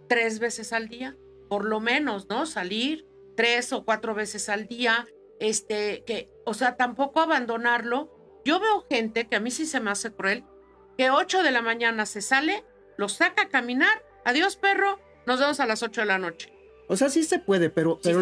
tres 0.09 0.39
veces 0.39 0.73
al 0.73 0.89
día, 0.89 1.17
por 1.49 1.65
lo 1.65 1.81
menos, 1.81 2.29
¿no? 2.29 2.47
Salir 2.47 3.07
tres 3.37 3.73
o 3.73 3.85
cuatro 3.85 4.15
veces 4.15 4.49
al 4.49 4.67
día, 4.67 5.09
este, 5.39 6.05
que, 6.05 6.31
o 6.45 6.55
sea, 6.55 6.77
tampoco 6.77 7.21
abandonarlo. 7.21 8.41
Yo 8.45 8.61
veo 8.61 8.87
gente 8.89 9.27
que 9.27 9.37
a 9.37 9.41
mí 9.41 9.51
sí 9.51 9.67
se 9.67 9.81
me 9.81 9.91
hace 9.91 10.13
cruel, 10.13 10.45
que 10.97 11.11
8 11.11 11.43
de 11.43 11.51
la 11.51 11.63
mañana 11.63 12.05
se 12.07 12.21
sale, 12.21 12.65
lo 12.99 13.09
saca 13.09 13.43
a 13.43 13.49
caminar, 13.49 14.05
adiós 14.25 14.57
perro, 14.57 14.99
nos 15.27 15.41
vemos 15.41 15.61
a 15.61 15.67
las 15.67 15.83
8 15.83 16.03
de 16.03 16.07
la 16.07 16.19
noche. 16.19 16.60
O 16.91 16.97
sea, 16.97 17.09
sí 17.09 17.23
se 17.23 17.39
puede, 17.39 17.71
pero, 17.71 18.01
pero, 18.03 18.21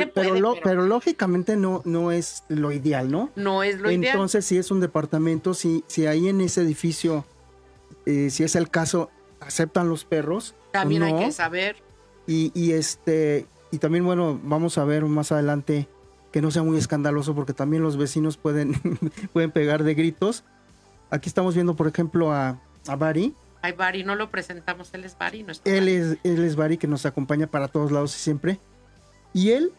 pero, 0.63 0.83
lógicamente 0.83 1.57
no, 1.57 1.81
no 1.87 2.13
es 2.13 2.45
lo 2.49 2.71
ideal, 2.71 3.11
¿no? 3.11 3.31
No 3.35 3.63
es 3.63 3.81
lo 3.81 3.91
ideal. 3.91 4.13
Entonces, 4.13 4.45
si 4.45 4.59
es 4.59 4.71
un 4.71 4.81
departamento, 4.81 5.55
si, 5.55 5.85
si 5.87 6.05
ahí 6.05 6.29
en 6.29 6.43
ese 6.43 6.61
edificio, 6.61 7.25
eh, 8.05 8.29
si 8.29 8.45
es 8.45 8.57
el 8.57 8.69
caso, 8.69 9.09
aceptan 9.41 9.89
los 9.89 10.05
perros. 10.05 10.55
También 10.71 11.03
hay 11.03 11.15
que 11.15 11.33
saber. 11.33 11.77
Y, 12.27 12.53
y, 12.55 12.73
este, 12.73 13.47
y 13.71 13.79
también, 13.79 14.05
bueno, 14.05 14.39
vamos 14.45 14.77
a 14.77 14.85
ver 14.85 15.03
más 15.07 15.33
adelante 15.33 15.89
que 16.31 16.43
no 16.43 16.51
sea 16.51 16.63
muy 16.63 16.77
escandaloso, 16.77 17.35
porque 17.35 17.55
también 17.55 17.83
los 17.83 17.97
vecinos 17.97 18.37
pueden, 18.37 18.75
pueden 19.33 19.51
pegar 19.51 19.83
de 19.83 19.95
gritos. 19.95 20.45
Aquí 21.09 21.31
estamos 21.31 21.55
viendo, 21.55 21.75
por 21.75 21.89
ejemplo, 21.89 22.33
a, 22.33 22.61
a 22.87 22.97
Bari, 22.97 23.35
Ay, 23.61 23.73
Bari, 23.73 24.05
no 24.05 24.15
lo 24.15 24.31
presentamos, 24.31 24.93
él 24.95 25.05
es 25.05 25.19
Bari. 25.19 25.43
Nuestro 25.43 25.73
él, 25.73 25.89
es, 25.89 26.19
él 26.23 26.45
es 26.45 26.57
Bari 26.57 26.79
que 26.79 26.87
nos 26.87 27.07
acompaña 27.07 27.47
para 27.47 27.69
todos 27.69 27.91
lados 27.91 28.15
y 28.17 28.19
siempre. 28.19 28.59
Y 29.33 29.51
él, 29.51 29.73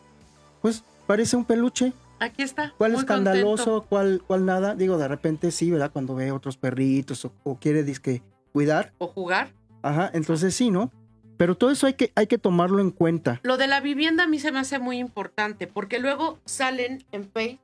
pues, 0.61 0.83
parece 1.07 1.35
un 1.35 1.45
peluche. 1.45 1.93
Aquí 2.19 2.43
está. 2.43 2.73
¿Cuál 2.77 2.95
escandaloso? 2.95 3.85
¿Cuál, 3.87 4.21
¿Cuál 4.27 4.45
nada? 4.45 4.75
Digo, 4.75 4.97
de 4.97 5.07
repente 5.07 5.51
sí, 5.51 5.71
¿verdad? 5.71 5.91
Cuando 5.91 6.15
ve 6.15 6.31
otros 6.31 6.57
perritos 6.57 7.25
o, 7.43 7.55
quiere 7.59 7.83
disque 7.83 8.21
cuidar. 8.51 8.93
O 8.97 9.07
jugar. 9.07 9.53
Ajá, 9.81 10.11
entonces 10.13 10.53
sí, 10.53 10.69
¿no? 10.69 10.91
Pero 11.37 11.55
todo 11.55 11.71
eso 11.71 11.87
hay 11.87 11.93
que, 11.93 12.11
hay 12.15 12.27
que 12.27 12.37
tomarlo 12.37 12.81
en 12.81 12.91
cuenta. 12.91 13.39
Lo 13.43 13.55
de 13.55 13.67
la 13.67 13.79
vivienda 13.79 14.25
a 14.25 14.27
mí 14.27 14.39
se 14.39 14.51
me 14.51 14.59
hace 14.59 14.79
muy 14.79 14.99
importante, 14.99 15.67
porque 15.67 15.99
luego 15.99 16.39
salen 16.43 17.05
en 17.13 17.23
Pay 17.23 17.61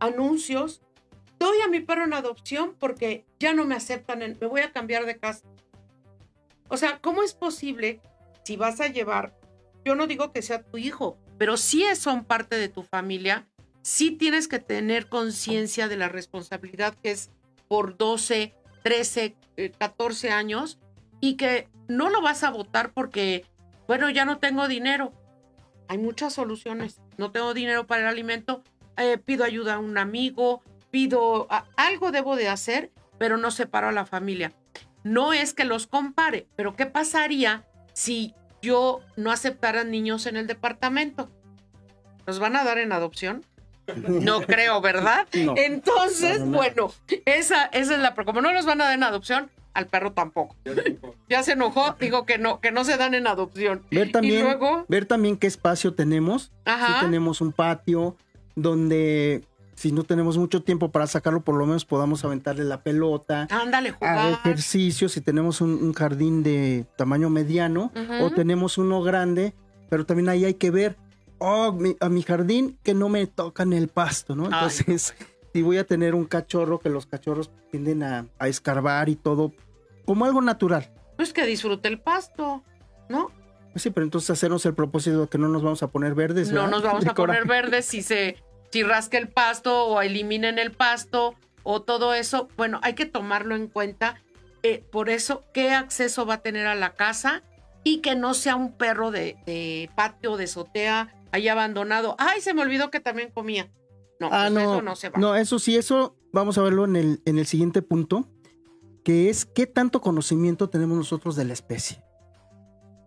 anuncios. 0.00 0.80
Doy 1.38 1.58
a 1.64 1.68
mi 1.68 1.80
perro 1.80 2.04
en 2.04 2.14
adopción 2.14 2.74
porque 2.78 3.24
ya 3.38 3.54
no 3.54 3.64
me 3.64 3.74
aceptan, 3.74 4.18
me 4.18 4.46
voy 4.46 4.60
a 4.62 4.72
cambiar 4.72 5.06
de 5.06 5.18
casa. 5.18 5.46
O 6.68 6.76
sea, 6.76 6.98
¿cómo 7.00 7.22
es 7.22 7.34
posible 7.34 8.00
si 8.44 8.56
vas 8.56 8.80
a 8.80 8.88
llevar, 8.88 9.34
yo 9.84 9.94
no 9.94 10.06
digo 10.06 10.32
que 10.32 10.40
sea 10.40 10.62
tu 10.62 10.78
hijo, 10.78 11.18
pero 11.36 11.58
si 11.58 11.84
son 11.96 12.24
parte 12.24 12.56
de 12.56 12.70
tu 12.70 12.82
familia, 12.82 13.46
sí 13.82 14.10
tienes 14.10 14.48
que 14.48 14.58
tener 14.58 15.08
conciencia 15.08 15.86
de 15.86 15.96
la 15.96 16.08
responsabilidad 16.08 16.94
que 17.02 17.10
es 17.10 17.30
por 17.68 17.98
12, 17.98 18.54
13, 18.82 19.36
14 19.78 20.30
años 20.30 20.78
y 21.20 21.36
que 21.36 21.68
no 21.88 22.10
lo 22.10 22.22
vas 22.22 22.42
a 22.42 22.50
votar 22.50 22.92
porque, 22.92 23.44
bueno, 23.86 24.08
ya 24.08 24.24
no 24.24 24.38
tengo 24.38 24.66
dinero. 24.66 25.12
Hay 25.88 25.98
muchas 25.98 26.32
soluciones. 26.32 27.00
No 27.18 27.30
tengo 27.32 27.52
dinero 27.54 27.86
para 27.86 28.02
el 28.02 28.08
alimento, 28.08 28.62
eh, 28.96 29.18
pido 29.18 29.44
ayuda 29.44 29.74
a 29.74 29.78
un 29.78 29.98
amigo, 29.98 30.62
pido 30.90 31.48
algo 31.76 32.10
debo 32.12 32.36
de 32.36 32.48
hacer, 32.48 32.90
pero 33.18 33.36
no 33.36 33.50
separo 33.50 33.88
a 33.88 33.92
la 33.92 34.06
familia. 34.06 34.52
No 35.04 35.32
es 35.32 35.54
que 35.54 35.64
los 35.64 35.86
compare, 35.86 36.46
pero 36.56 36.76
¿qué 36.76 36.86
pasaría 36.86 37.64
si 37.92 38.34
yo 38.60 39.00
no 39.16 39.30
aceptara 39.30 39.84
niños 39.84 40.26
en 40.26 40.36
el 40.36 40.46
departamento? 40.46 41.30
¿Los 42.26 42.38
van 42.38 42.56
a 42.56 42.64
dar 42.64 42.78
en 42.78 42.92
adopción? 42.92 43.44
No 44.06 44.42
creo, 44.42 44.82
¿verdad? 44.82 45.26
Entonces, 45.32 46.44
bueno, 46.44 46.92
esa, 47.24 47.64
esa 47.66 47.94
es 47.94 48.00
la... 48.00 48.14
Como 48.14 48.42
no 48.42 48.52
los 48.52 48.66
van 48.66 48.82
a 48.82 48.84
dar 48.84 48.94
en 48.94 49.02
adopción, 49.02 49.50
al 49.72 49.86
perro 49.86 50.12
tampoco. 50.12 50.56
Ya 51.28 51.42
se 51.42 51.52
enojó, 51.52 51.96
digo 52.00 52.26
que 52.26 52.36
no, 52.36 52.60
que 52.60 52.72
no 52.72 52.84
se 52.84 52.96
dan 52.96 53.14
en 53.14 53.26
adopción. 53.26 53.82
Ver 53.90 54.12
también, 54.12 54.58
ver 54.88 55.06
también 55.06 55.36
qué 55.36 55.46
espacio 55.46 55.94
tenemos. 55.94 56.52
Si 56.66 57.00
tenemos 57.00 57.40
un 57.40 57.52
patio 57.52 58.16
donde 58.56 59.44
si 59.78 59.92
no 59.92 60.02
tenemos 60.02 60.36
mucho 60.36 60.60
tiempo 60.64 60.90
para 60.90 61.06
sacarlo, 61.06 61.42
por 61.42 61.54
lo 61.54 61.64
menos 61.64 61.84
podamos 61.84 62.24
aventarle 62.24 62.64
la 62.64 62.82
pelota. 62.82 63.46
Ándale, 63.48 63.92
jugar. 63.92 64.32
ejercicio, 64.32 65.08
si 65.08 65.20
tenemos 65.20 65.60
un, 65.60 65.92
jardín 65.92 66.42
de 66.42 66.84
tamaño 66.96 67.30
mediano 67.30 67.92
o 68.20 68.30
tenemos 68.32 68.76
uno 68.76 69.00
grande, 69.02 69.54
pero 69.88 70.04
también 70.04 70.30
ahí 70.30 70.44
hay 70.44 70.54
que 70.54 70.72
ver, 70.72 70.96
oh, 71.38 71.78
a 72.00 72.08
mi 72.08 72.22
jardín 72.22 72.76
que 72.82 72.92
no 72.92 73.08
me 73.08 73.24
tocan 73.28 73.72
el 73.72 73.86
pasto, 73.86 74.34
¿no? 74.34 74.46
Entonces, 74.46 75.14
si 75.54 75.62
voy 75.62 75.78
a 75.78 75.86
tener 75.86 76.16
un 76.16 76.24
cachorro, 76.24 76.80
que 76.80 76.90
los 76.90 77.06
cachorros 77.06 77.52
tienden 77.70 78.02
a, 78.02 78.26
a 78.40 78.48
escarbar 78.48 79.08
y 79.08 79.14
todo, 79.14 79.52
como 80.04 80.24
algo 80.24 80.42
natural. 80.42 80.90
Pues 81.16 81.32
que 81.32 81.46
disfrute 81.46 81.86
el 81.86 82.00
pasto, 82.00 82.64
¿no? 83.08 83.30
Pues 83.72 83.84
sí, 83.84 83.90
pero 83.90 84.02
entonces 84.02 84.30
hacernos 84.30 84.66
el 84.66 84.74
propósito 84.74 85.20
de 85.20 85.28
que 85.28 85.38
no 85.38 85.46
nos 85.46 85.62
vamos 85.62 85.84
a 85.84 85.86
poner 85.86 86.16
verdes. 86.16 86.50
No 86.50 86.66
nos 86.66 86.82
vamos 86.82 87.06
a 87.06 87.14
poner 87.14 87.46
verdes 87.46 87.86
si 87.86 88.02
se 88.02 88.38
si 88.70 88.82
rasca 88.82 89.18
el 89.18 89.28
pasto 89.28 89.86
o 89.86 90.02
eliminen 90.02 90.58
el 90.58 90.72
pasto 90.72 91.34
o 91.62 91.82
todo 91.82 92.14
eso. 92.14 92.48
Bueno, 92.56 92.80
hay 92.82 92.94
que 92.94 93.06
tomarlo 93.06 93.56
en 93.56 93.68
cuenta. 93.68 94.22
Eh, 94.62 94.84
por 94.90 95.10
eso, 95.10 95.44
qué 95.52 95.70
acceso 95.70 96.26
va 96.26 96.34
a 96.34 96.42
tener 96.42 96.66
a 96.66 96.74
la 96.74 96.94
casa 96.94 97.42
y 97.84 97.98
que 97.98 98.16
no 98.16 98.34
sea 98.34 98.56
un 98.56 98.72
perro 98.72 99.10
de, 99.10 99.36
de 99.46 99.90
patio, 99.94 100.36
de 100.36 100.44
azotea, 100.44 101.14
ahí 101.32 101.48
abandonado. 101.48 102.16
Ay, 102.18 102.40
se 102.40 102.54
me 102.54 102.62
olvidó 102.62 102.90
que 102.90 103.00
también 103.00 103.30
comía. 103.30 103.70
No, 104.20 104.28
ah, 104.32 104.48
pues 104.52 104.64
eso 104.64 104.82
no 104.82 104.96
se 104.96 105.10
va. 105.10 105.18
No, 105.18 105.36
eso 105.36 105.58
sí, 105.58 105.76
eso 105.76 106.16
vamos 106.32 106.58
a 106.58 106.62
verlo 106.62 106.84
en 106.84 106.96
el, 106.96 107.22
en 107.24 107.38
el 107.38 107.46
siguiente 107.46 107.82
punto 107.82 108.28
que 109.08 109.30
es 109.30 109.46
qué 109.46 109.66
tanto 109.66 110.02
conocimiento 110.02 110.68
tenemos 110.68 110.98
nosotros 110.98 111.34
de 111.34 111.46
la 111.46 111.54
especie. 111.54 112.04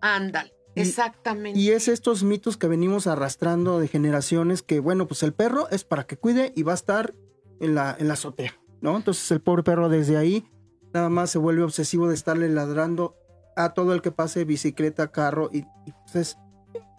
Ándale. 0.01 0.51
Exactamente. 0.75 1.59
Y 1.59 1.71
es 1.71 1.87
estos 1.87 2.23
mitos 2.23 2.57
que 2.57 2.67
venimos 2.67 3.07
arrastrando 3.07 3.79
de 3.79 3.87
generaciones 3.87 4.61
que, 4.61 4.79
bueno, 4.79 5.07
pues 5.07 5.23
el 5.23 5.33
perro 5.33 5.69
es 5.69 5.83
para 5.83 6.05
que 6.05 6.17
cuide 6.17 6.53
y 6.55 6.63
va 6.63 6.71
a 6.71 6.75
estar 6.75 7.13
en 7.59 7.75
la, 7.75 7.95
en 7.99 8.07
la 8.07 8.13
azotea, 8.13 8.59
¿no? 8.81 8.95
Entonces 8.95 9.29
el 9.31 9.41
pobre 9.41 9.63
perro 9.63 9.89
desde 9.89 10.17
ahí 10.17 10.45
nada 10.93 11.09
más 11.09 11.31
se 11.31 11.37
vuelve 11.37 11.63
obsesivo 11.63 12.07
de 12.07 12.15
estarle 12.15 12.49
ladrando 12.49 13.15
a 13.55 13.73
todo 13.73 13.93
el 13.93 14.01
que 14.01 14.11
pase 14.11 14.45
bicicleta, 14.45 15.11
carro 15.11 15.49
y, 15.51 15.65
pues 16.11 16.37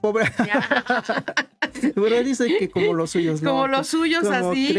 pobre. 0.01 0.31
Pero 1.95 2.23
dice 2.25 2.59
que 2.59 2.71
como 2.71 2.95
los 2.95 3.11
suyos, 3.11 3.43
¿no? 3.43 3.51
Como 3.51 3.69
los 3.69 3.87
suyos, 3.87 4.25
así. 4.27 4.75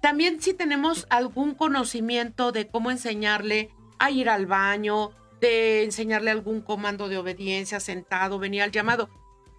También 0.00 0.40
si 0.40 0.52
tenemos 0.52 1.06
algún 1.10 1.54
conocimiento 1.54 2.52
de 2.52 2.66
cómo 2.66 2.90
enseñarle 2.90 3.70
a 3.98 4.10
ir 4.10 4.28
al 4.28 4.46
baño, 4.46 5.12
de 5.40 5.84
enseñarle 5.84 6.30
algún 6.30 6.60
comando 6.60 7.08
de 7.08 7.18
obediencia, 7.18 7.80
sentado, 7.80 8.38
venía 8.38 8.64
al 8.64 8.72
llamado. 8.72 9.08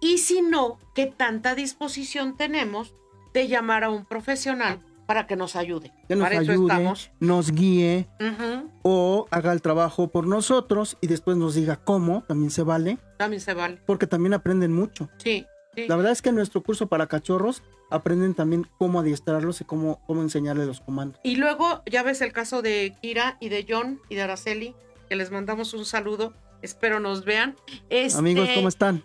Y 0.00 0.18
si 0.18 0.42
no, 0.42 0.78
¿qué 0.94 1.06
tanta 1.06 1.54
disposición 1.54 2.36
tenemos 2.36 2.94
de 3.34 3.48
llamar 3.48 3.84
a 3.84 3.90
un 3.90 4.04
profesional 4.06 4.80
para 5.06 5.26
que 5.26 5.36
nos 5.36 5.56
ayude? 5.56 5.92
Que 6.08 6.16
nos 6.16 6.30
ayude, 6.30 6.94
nos 7.20 7.52
guíe 7.52 8.08
o 8.82 9.26
haga 9.30 9.52
el 9.52 9.60
trabajo 9.60 10.08
por 10.08 10.26
nosotros 10.26 10.96
y 11.00 11.06
después 11.06 11.36
nos 11.36 11.54
diga 11.54 11.76
cómo, 11.76 12.24
también 12.24 12.50
se 12.50 12.62
vale. 12.62 12.98
También 13.18 13.40
se 13.40 13.52
vale. 13.52 13.78
Porque 13.86 14.06
también 14.06 14.32
aprenden 14.34 14.72
mucho. 14.72 15.10
Sí. 15.18 15.46
La 15.88 15.96
verdad 15.96 16.12
es 16.12 16.22
que 16.22 16.30
en 16.30 16.34
nuestro 16.34 16.62
curso 16.62 16.88
para 16.88 17.06
cachorros 17.06 17.62
aprenden 17.90 18.34
también 18.34 18.66
cómo 18.78 19.00
adiestrarlos 19.00 19.60
y 19.60 19.64
cómo, 19.64 20.00
cómo 20.06 20.22
enseñarles 20.22 20.66
los 20.66 20.80
comandos. 20.80 21.20
Y 21.22 21.36
luego 21.36 21.82
ya 21.86 22.02
ves 22.02 22.20
el 22.22 22.32
caso 22.32 22.62
de 22.62 22.96
Kira 23.00 23.36
y 23.40 23.48
de 23.48 23.66
John 23.68 24.00
y 24.08 24.14
de 24.14 24.22
Araceli, 24.22 24.74
que 25.10 25.16
les 25.16 25.32
mandamos 25.32 25.74
un 25.74 25.84
saludo, 25.84 26.34
espero 26.62 27.00
nos 27.00 27.24
vean. 27.24 27.56
Este, 27.90 28.16
Amigos, 28.16 28.48
¿cómo 28.54 28.68
están? 28.68 29.02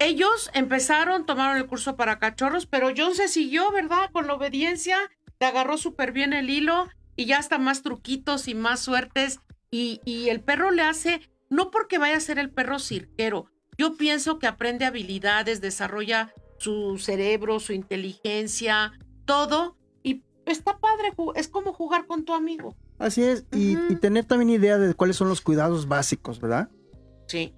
Ellos 0.00 0.50
empezaron, 0.52 1.26
tomaron 1.26 1.56
el 1.56 1.66
curso 1.66 1.94
para 1.94 2.18
cachorros, 2.18 2.66
pero 2.66 2.88
John 2.94 3.14
se 3.14 3.28
siguió, 3.28 3.70
¿verdad? 3.70 4.10
Con 4.12 4.26
la 4.26 4.34
obediencia, 4.34 4.98
te 5.38 5.46
agarró 5.46 5.78
súper 5.78 6.10
bien 6.10 6.32
el 6.32 6.50
hilo 6.50 6.88
y 7.14 7.26
ya 7.26 7.38
está 7.38 7.58
más 7.58 7.82
truquitos 7.82 8.48
y 8.48 8.54
más 8.54 8.80
suertes. 8.80 9.38
Y, 9.70 10.00
y 10.04 10.28
el 10.28 10.40
perro 10.40 10.72
le 10.72 10.82
hace, 10.82 11.20
no 11.50 11.70
porque 11.70 11.98
vaya 11.98 12.16
a 12.16 12.20
ser 12.20 12.40
el 12.40 12.50
perro 12.50 12.80
cirquero, 12.80 13.46
yo 13.78 13.96
pienso 13.96 14.40
que 14.40 14.48
aprende 14.48 14.86
habilidades, 14.86 15.60
desarrolla 15.60 16.32
su 16.58 16.98
cerebro, 16.98 17.60
su 17.60 17.72
inteligencia, 17.72 18.92
todo. 19.24 19.76
Y 20.02 20.24
está 20.46 20.78
padre, 20.78 21.12
es 21.36 21.46
como 21.46 21.72
jugar 21.72 22.06
con 22.06 22.24
tu 22.24 22.34
amigo. 22.34 22.76
Así 22.98 23.22
es, 23.22 23.44
y, 23.52 23.76
tener 23.96 24.24
también 24.24 24.50
idea 24.50 24.78
de 24.78 24.94
cuáles 24.94 25.16
son 25.16 25.28
los 25.28 25.40
cuidados 25.40 25.88
básicos, 25.88 26.40
¿verdad? 26.40 26.68
Sí. 27.26 27.52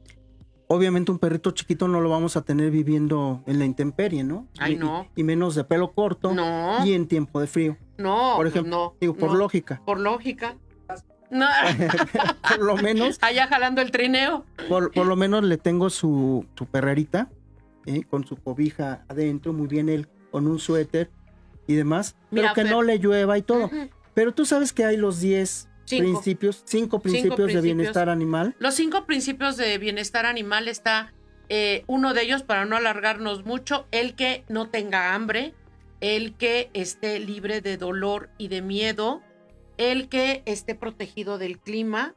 Obviamente 0.68 1.12
un 1.12 1.18
perrito 1.18 1.52
chiquito 1.52 1.86
no 1.86 2.00
lo 2.00 2.10
vamos 2.10 2.36
a 2.36 2.42
tener 2.42 2.70
viviendo 2.70 3.42
en 3.46 3.58
la 3.58 3.64
intemperie, 3.64 4.24
¿no? 4.24 4.48
Ay, 4.58 4.76
no. 4.76 5.08
Y, 5.14 5.22
menos 5.22 5.54
de 5.54 5.64
pelo 5.64 5.92
corto. 5.92 6.32
No. 6.34 6.84
Y 6.84 6.94
en 6.94 7.06
tiempo 7.06 7.40
de 7.40 7.46
frío. 7.46 7.76
No. 7.98 8.34
Por 8.36 8.46
ejemplo, 8.46 8.70
no, 8.70 8.94
digo, 9.00 9.14
por 9.14 9.32
lógica. 9.34 9.82
Por 9.84 10.00
lógica. 10.00 10.56
No. 11.28 11.48
por 12.48 12.62
lo 12.62 12.76
menos. 12.76 13.18
Allá 13.20 13.48
jalando 13.48 13.80
el 13.80 13.90
trineo. 13.90 14.44
Por, 14.68 14.96
lo 14.96 15.16
menos 15.16 15.42
le 15.42 15.56
tengo 15.56 15.90
su, 15.90 16.46
su 16.56 16.66
perrerita, 16.66 17.28
¿eh? 17.84 18.04
con 18.04 18.24
su 18.24 18.36
cobija 18.36 19.04
adentro, 19.08 19.52
muy 19.52 19.66
bien 19.66 19.88
él, 19.88 20.06
con 20.30 20.46
un 20.46 20.60
suéter 20.60 21.10
y 21.66 21.74
demás. 21.74 22.14
pero 22.30 22.54
que 22.54 22.62
no 22.62 22.80
le 22.82 22.98
llueva 22.98 23.36
y 23.38 23.42
todo. 23.42 23.68
Pero 24.16 24.32
tú 24.32 24.46
sabes 24.46 24.72
que 24.72 24.82
hay 24.82 24.96
los 24.96 25.20
10 25.20 25.68
principios, 25.86 26.62
cinco 26.64 27.00
principios, 27.00 27.52
de 27.52 27.60
bienestar 27.60 28.08
animal. 28.08 28.56
Los 28.58 28.74
cinco 28.74 29.04
principios 29.04 29.58
de 29.58 29.76
bienestar 29.76 30.24
animal 30.24 30.68
está 30.68 31.12
eh, 31.50 31.84
uno 31.86 32.14
de 32.14 32.22
ellos, 32.22 32.42
para 32.42 32.64
no 32.64 32.78
alargarnos 32.78 33.44
mucho, 33.44 33.86
el 33.90 34.14
que 34.14 34.42
no 34.48 34.70
tenga 34.70 35.14
hambre, 35.14 35.52
el 36.00 36.32
que 36.32 36.70
esté 36.72 37.20
libre 37.20 37.60
de 37.60 37.76
dolor 37.76 38.30
y 38.38 38.48
de 38.48 38.62
miedo, 38.62 39.20
el 39.76 40.08
que 40.08 40.42
esté 40.46 40.74
protegido 40.74 41.36
del 41.36 41.58
clima 41.58 42.14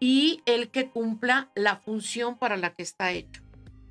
y 0.00 0.42
el 0.46 0.70
que 0.70 0.90
cumpla 0.90 1.52
la 1.54 1.76
función 1.76 2.36
para 2.36 2.56
la 2.56 2.74
que 2.74 2.82
está 2.82 3.12
hecho. 3.12 3.40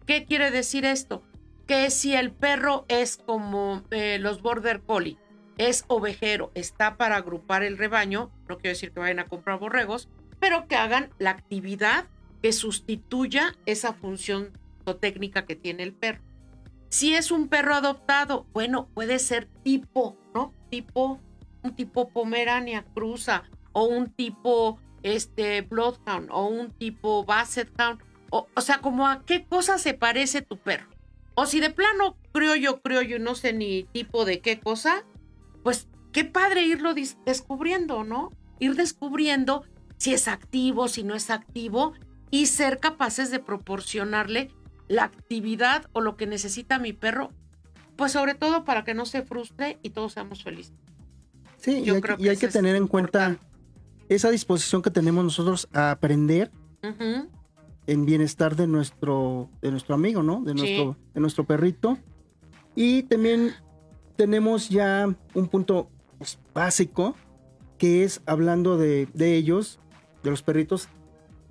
¿Qué 0.06 0.26
quiere 0.26 0.52
decir 0.52 0.84
esto? 0.84 1.24
Que 1.68 1.90
si 1.90 2.16
el 2.16 2.34
perro 2.34 2.84
es 2.90 3.16
como 3.16 3.82
eh, 3.92 4.18
los 4.20 4.42
border 4.42 4.82
collie, 4.82 5.18
es 5.58 5.86
ovejero, 5.88 6.52
está 6.56 6.98
para 6.98 7.18
agrupar 7.18 7.64
el 7.64 7.78
rebaño, 7.78 8.32
no 8.48 8.58
quiero 8.58 8.74
decir 8.74 8.92
que 8.92 9.00
vayan 9.00 9.20
a 9.20 9.28
comprar 9.28 9.60
borregos, 9.60 10.10
pero 10.40 10.68
que 10.68 10.76
hagan 10.76 11.10
la 11.18 11.32
actividad 11.32 12.06
que 12.42 12.52
sustituya 12.52 13.56
esa 13.66 13.94
función 13.94 14.52
técnica 14.94 15.46
que 15.46 15.56
tiene 15.56 15.84
el 15.84 15.94
perro. 15.94 16.22
Si 16.90 17.16
es 17.16 17.32
un 17.32 17.48
perro 17.48 17.76
adoptado, 17.76 18.46
bueno, 18.54 18.88
puede 18.94 19.18
ser 19.20 19.48
tipo, 19.64 20.16
¿no? 20.34 20.54
Tipo 20.70 21.20
un 21.64 21.76
tipo 21.76 22.10
Pomerania 22.10 22.86
cruza 22.94 23.44
o 23.74 23.86
un 23.86 24.12
tipo 24.12 24.80
este 25.02 25.62
Bloodhound 25.62 26.30
o 26.32 26.46
un 26.46 26.72
tipo 26.72 27.26
Basset 27.26 27.70
Hound. 27.80 28.02
O, 28.30 28.48
o 28.54 28.62
sea, 28.62 28.80
como 28.80 29.08
a 29.08 29.24
qué 29.26 29.46
cosa 29.46 29.78
se 29.80 29.94
parece 29.94 30.42
tu 30.42 30.58
perro. 30.58 30.88
O 31.34 31.46
si 31.46 31.60
de 31.60 31.70
plano 31.70 32.16
criollo, 32.32 32.82
criollo, 32.82 33.20
no 33.20 33.36
sé 33.36 33.52
ni 33.52 33.84
tipo 33.84 34.24
de 34.24 34.40
qué 34.40 34.60
cosa, 34.60 35.04
qué 36.16 36.24
padre 36.24 36.64
irlo 36.64 36.94
descubriendo, 37.26 38.06
¿no? 38.06 38.32
Ir 38.58 38.76
descubriendo 38.76 39.66
si 39.98 40.14
es 40.14 40.30
activo, 40.30 40.88
si 40.88 41.04
no 41.04 41.14
es 41.14 41.30
activo 41.30 41.92
y 42.32 42.46
ser 42.46 42.80
capaces 42.80 43.32
de 43.32 43.40
proporcionarle 43.40 44.50
la 44.88 45.04
actividad 45.04 45.90
o 45.92 46.00
lo 46.00 46.16
que 46.16 46.26
necesita 46.26 46.80
mi 46.80 46.94
perro, 46.94 47.32
pues 47.98 48.14
sobre 48.14 48.34
todo 48.34 48.64
para 48.64 48.86
que 48.86 48.94
no 48.94 49.06
se 49.06 49.24
frustre 49.24 49.78
y 49.84 49.90
todos 49.90 50.14
seamos 50.14 50.42
felices. 50.42 50.74
Sí, 51.58 51.84
y 51.86 51.90
hay, 51.90 52.00
que, 52.00 52.16
y 52.18 52.30
hay 52.30 52.38
que 52.38 52.48
tener 52.48 52.78
en 52.78 52.88
cuenta 52.88 53.38
esa 54.08 54.32
disposición 54.32 54.82
que 54.82 54.92
tenemos 54.92 55.22
nosotros 55.22 55.68
a 55.74 55.92
aprender 55.92 56.50
en 57.88 58.06
bienestar 58.06 58.56
de 58.56 58.68
nuestro, 58.68 59.50
de 59.62 59.70
nuestro 59.70 59.96
amigo, 59.96 60.24
¿no? 60.24 60.42
De 60.46 60.54
nuestro, 60.54 60.96
de 61.14 61.20
nuestro 61.20 61.44
perrito. 61.44 61.98
Y 62.74 63.04
también 63.04 63.52
tenemos 64.16 64.70
ya 64.70 65.14
un 65.34 65.48
punto 65.50 65.90
pues, 66.18 66.40
básico 66.54 67.16
que 67.78 68.04
es 68.04 68.22
hablando 68.26 68.78
de, 68.78 69.08
de 69.14 69.36
ellos, 69.36 69.80
de 70.24 70.32
los 70.32 70.42
perritos, 70.42 70.88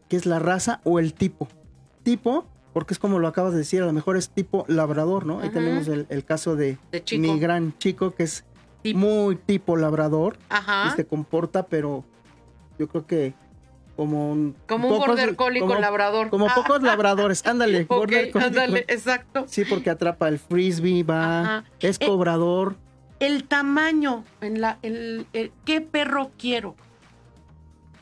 que 0.09 0.17
es 0.17 0.27
la 0.27 0.39
raza 0.39 0.81
o 0.85 0.99
el 0.99 1.15
tipo. 1.15 1.49
Tipo, 2.03 2.47
porque 2.73 2.95
es 2.95 2.99
como 2.99 3.19
lo 3.19 3.29
acabas 3.29 3.53
de 3.53 3.59
decir, 3.59 3.83
a 3.83 3.87
lo 3.87 3.93
mejor 3.93 4.17
es 4.17 4.31
tipo 4.31 4.65
labrador, 4.69 5.27
¿no? 5.27 5.41
Ahí 5.41 5.51
tenemos 5.51 5.89
el, 5.89 6.25
caso 6.25 6.57
de, 6.57 6.79
mi 7.19 7.39
gran 7.39 7.77
chico, 7.79 8.11
que 8.13 8.25
es 8.25 8.45
muy 8.95 9.37
tipo 9.37 9.77
labrador. 9.77 10.37
Ajá. 10.49 10.89
Y 10.89 10.97
se 10.97 11.07
comporta, 11.07 11.67
pero 11.67 12.05
yo 12.79 12.89
creo 12.89 13.07
que 13.07 13.35
como 13.97 14.33
un... 14.33 14.57
Como 14.67 14.89
un 14.89 14.99
border 14.99 15.37
collie 15.37 15.61
con 15.61 15.81
labrador. 15.81 16.31
Como 16.31 16.49
pocos 16.53 16.83
labradores, 16.83 17.47
ándale. 17.47 17.85
border 17.85 18.31
collie 18.31 18.47
ándale, 18.47 18.85
exacto. 18.89 19.45
Sí, 19.47 19.65
porque 19.65 19.91
atrapa 19.91 20.29
el 20.29 20.39
frisbee, 20.39 21.05
va, 21.05 21.65
es 21.81 21.99
eh, 22.01 22.07
cobrador. 22.07 22.77
El, 23.21 23.45
tamaño, 23.45 24.25
en 24.41 24.61
la, 24.61 24.79
el, 24.83 25.27
¿qué 25.65 25.81
perro 25.81 26.33
quiero? 26.39 26.77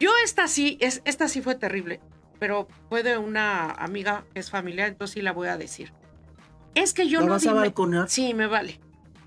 Yo 0.01 0.11
esta 0.25 0.49
sí, 0.49 0.79
es, 0.81 1.03
esta 1.05 1.29
sí 1.29 1.43
fue 1.43 1.55
terrible, 1.55 2.01
pero 2.39 2.67
fue 2.89 3.03
de 3.03 3.19
una 3.19 3.71
amiga 3.71 4.25
que 4.33 4.41
es 4.41 4.51
familiar, 4.51 4.89
entonces 4.89 5.15
sí 5.15 5.23
la 5.23 5.33
voy 5.33 5.49
a 5.49 5.57
decir. 5.57 5.93
Es 6.75 6.95
que 6.95 7.09
yo 7.09 7.21
no... 7.21 7.29
vas 7.29 7.47
a 7.47 8.09
Sí, 8.09 8.35
me 8.35 8.47
vale. 8.47 8.81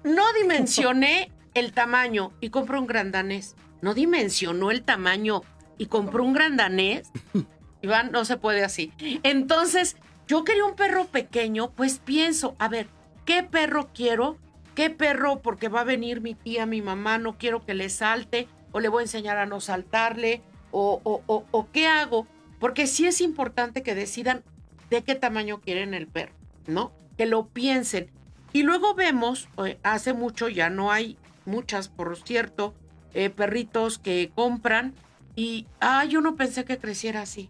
No 0.03 0.23
dimensioné 0.33 1.31
el 1.53 1.71
tamaño 1.73 2.33
y 2.41 2.49
compré 2.49 2.77
un 2.77 2.87
gran 2.87 3.11
danés. 3.11 3.55
No 3.81 3.93
dimensionó 3.93 4.71
el 4.71 4.83
tamaño 4.83 5.41
y 5.77 5.87
compró 5.87 6.23
un 6.23 6.33
gran 6.33 6.57
danés. 6.57 7.09
Iván, 7.81 8.11
no 8.11 8.25
se 8.25 8.37
puede 8.37 8.63
así. 8.63 8.91
Entonces, 9.23 9.95
yo 10.27 10.43
quería 10.43 10.65
un 10.65 10.75
perro 10.75 11.05
pequeño, 11.05 11.71
pues 11.71 11.99
pienso, 11.99 12.55
a 12.57 12.67
ver, 12.67 12.87
¿qué 13.25 13.43
perro 13.43 13.89
quiero? 13.93 14.37
¿Qué 14.75 14.89
perro? 14.89 15.41
Porque 15.41 15.69
va 15.69 15.81
a 15.81 15.85
venir 15.85 16.21
mi 16.21 16.35
tía, 16.35 16.65
mi 16.65 16.81
mamá, 16.81 17.17
no 17.17 17.37
quiero 17.37 17.65
que 17.65 17.73
le 17.73 17.89
salte, 17.89 18.47
o 18.71 18.79
le 18.79 18.89
voy 18.89 19.01
a 19.01 19.05
enseñar 19.05 19.37
a 19.37 19.45
no 19.45 19.61
saltarle, 19.61 20.41
o, 20.71 21.01
o, 21.03 21.45
o, 21.49 21.71
qué 21.71 21.87
hago. 21.87 22.27
Porque 22.59 22.85
sí 22.85 23.07
es 23.07 23.21
importante 23.21 23.83
que 23.83 23.95
decidan 23.95 24.43
de 24.89 25.03
qué 25.03 25.15
tamaño 25.15 25.61
quieren 25.61 25.93
el 25.93 26.07
perro, 26.07 26.33
¿no? 26.67 26.91
Que 27.17 27.25
lo 27.25 27.47
piensen. 27.47 28.11
Y 28.51 28.63
luego 28.63 28.93
vemos, 28.93 29.47
eh, 29.65 29.79
hace 29.83 30.13
mucho 30.13 30.49
ya 30.49 30.69
no 30.69 30.91
hay 30.91 31.17
muchas, 31.45 31.87
por 31.87 32.17
cierto, 32.17 32.73
eh, 33.13 33.29
perritos 33.29 33.97
que 33.97 34.31
compran 34.35 34.93
y, 35.35 35.67
ah, 35.79 36.05
yo 36.05 36.21
no 36.21 36.35
pensé 36.35 36.65
que 36.65 36.77
creciera 36.77 37.21
así. 37.21 37.49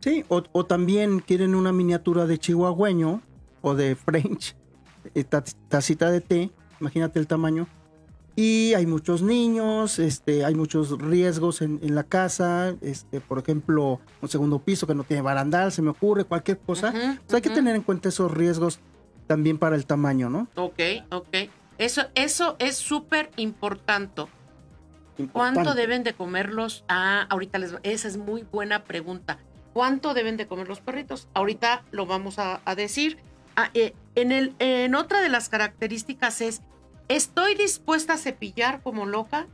Sí, 0.00 0.24
o, 0.28 0.64
también 0.64 1.20
quieren 1.20 1.54
una 1.54 1.72
miniatura 1.72 2.26
de 2.26 2.38
chihuahueño 2.38 3.22
o 3.60 3.74
de 3.74 3.94
French, 3.94 4.56
tacita 5.68 6.10
de 6.10 6.20
té, 6.20 6.50
imagínate 6.80 7.18
el 7.18 7.26
tamaño. 7.26 7.66
Y 8.34 8.72
hay 8.72 8.86
muchos 8.86 9.20
niños, 9.20 9.98
este, 9.98 10.44
hay 10.46 10.54
muchos 10.54 10.98
riesgos 10.98 11.60
en, 11.60 11.94
la 11.94 12.02
casa, 12.02 12.74
este, 12.80 13.20
por 13.20 13.38
ejemplo, 13.38 14.00
un 14.22 14.28
segundo 14.28 14.58
piso 14.58 14.86
que 14.86 14.94
no 14.94 15.04
tiene 15.04 15.20
barandal, 15.20 15.70
se 15.70 15.82
me 15.82 15.90
ocurre, 15.90 16.24
cualquier 16.24 16.58
cosa. 16.58 16.94
hay 17.30 17.40
que 17.42 17.50
tener 17.50 17.76
en 17.76 17.82
cuenta 17.82 18.08
esos 18.08 18.30
riesgos 18.30 18.80
también 19.26 19.58
para 19.58 19.76
el 19.76 19.84
tamaño, 19.84 20.30
¿no? 20.30 20.48
Ok, 20.56 20.80
ok. 21.10 21.36
Eso, 21.76 22.02
eso 22.14 22.56
es 22.58 22.76
súper 22.76 23.30
importante. 23.36 24.22
¿Cuánto 25.32 25.74
deben 25.74 26.04
de 26.04 26.14
comerlos? 26.14 26.84
Ah, 26.88 27.26
ahorita 27.28 27.58
les 27.58 27.74
esa 27.82 28.08
es 28.08 28.16
muy 28.16 28.44
buena 28.44 28.84
pregunta. 28.84 29.38
¿Cuánto 29.72 30.14
deben 30.14 30.36
de 30.36 30.46
comer 30.46 30.68
los 30.68 30.80
perritos? 30.80 31.28
Ahorita 31.34 31.84
lo 31.90 32.06
vamos 32.06 32.38
a, 32.38 32.60
decir. 32.76 33.18
Ah, 33.56 33.70
eh, 33.74 33.94
en, 34.14 34.32
el, 34.32 34.54
en 34.58 34.94
otra 34.94 35.20
de 35.20 35.28
las 35.28 35.48
características 35.48 36.40
es, 36.40 36.62
estoy 37.08 37.54
dispuesta 37.54 38.14
a 38.14 38.18
cepillar 38.18 38.82
como 38.82 39.06
loca 39.06 39.46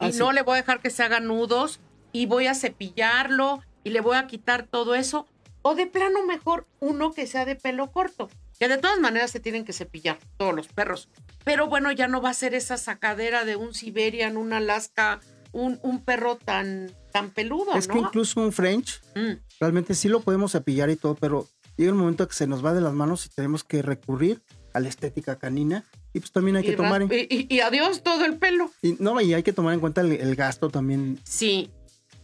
y 0.00 0.06
ah, 0.06 0.10
no 0.16 0.32
le 0.32 0.42
voy 0.42 0.54
a 0.54 0.56
dejar 0.62 0.80
que 0.80 0.90
se 0.90 1.02
haga 1.02 1.20
nudos 1.20 1.80
y 2.12 2.26
voy 2.26 2.46
a 2.46 2.54
cepillarlo 2.54 3.62
y 3.84 3.90
le 3.90 4.00
voy 4.00 4.16
a 4.16 4.26
quitar 4.26 4.64
todo 4.64 4.94
eso. 4.94 5.26
O 5.62 5.74
de 5.74 5.86
plano 5.86 6.24
mejor 6.26 6.66
uno 6.80 7.12
que 7.12 7.26
sea 7.26 7.44
de 7.44 7.54
pelo 7.54 7.92
corto, 7.92 8.28
que 8.58 8.68
de 8.68 8.78
todas 8.78 8.98
maneras 8.98 9.30
se 9.30 9.38
tienen 9.38 9.64
que 9.64 9.72
cepillar 9.72 10.18
todos 10.36 10.54
los 10.54 10.68
perros. 10.68 11.08
Pero 11.44 11.68
bueno, 11.68 11.92
ya 11.92 12.08
no 12.08 12.20
va 12.20 12.30
a 12.30 12.34
ser 12.34 12.54
esa 12.54 12.76
sacadera 12.76 13.44
de 13.44 13.54
un 13.56 13.72
Siberian, 13.72 14.36
un 14.36 14.52
Alaska, 14.52 15.20
un, 15.52 15.78
un 15.82 16.04
perro 16.04 16.36
tan, 16.36 16.90
tan 17.12 17.30
peludo. 17.30 17.74
Es 17.74 17.86
que 17.86 17.98
incluso 17.98 18.40
un 18.40 18.52
French, 18.52 19.00
mm. 19.14 19.34
realmente 19.60 19.94
sí 19.94 20.08
lo 20.08 20.20
podemos 20.20 20.52
cepillar 20.52 20.90
y 20.90 20.96
todo, 20.96 21.14
pero 21.14 21.46
llega 21.76 21.92
un 21.92 21.98
momento 21.98 22.26
que 22.28 22.34
se 22.34 22.46
nos 22.46 22.64
va 22.64 22.74
de 22.74 22.80
las 22.80 22.92
manos 22.92 23.26
y 23.26 23.28
tenemos 23.30 23.64
que 23.64 23.82
recurrir 23.82 24.42
a 24.72 24.80
la 24.80 24.88
estética 24.88 25.38
canina. 25.38 25.84
Y 26.12 26.20
pues 26.20 26.32
también 26.32 26.56
hay 26.56 26.64
que 26.64 26.76
tomar. 26.76 27.06
Y, 27.10 27.60
adiós 27.60 28.02
todo 28.02 28.24
el 28.24 28.36
pelo. 28.36 28.70
Y, 28.82 28.96
no, 28.98 29.20
y 29.20 29.32
hay 29.34 29.42
que 29.42 29.52
tomar 29.52 29.74
en 29.74 29.80
cuenta 29.80 30.02
el, 30.02 30.36
gasto 30.36 30.68
también. 30.68 31.18
Sí. 31.24 31.70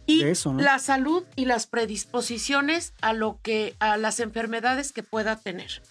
Y 0.05 0.23
eso, 0.23 0.53
la 0.53 0.79
salud 0.79 1.23
y 1.35 1.45
las 1.45 1.67
predisposiciones 1.67 2.93
a 3.01 3.13
lo 3.13 3.39
que, 3.43 3.75
a 3.79 3.97
las 3.97 4.19
enfermedades 4.19 4.91
que 4.91 5.03
pueda 5.03 5.35
tener. 5.35 5.83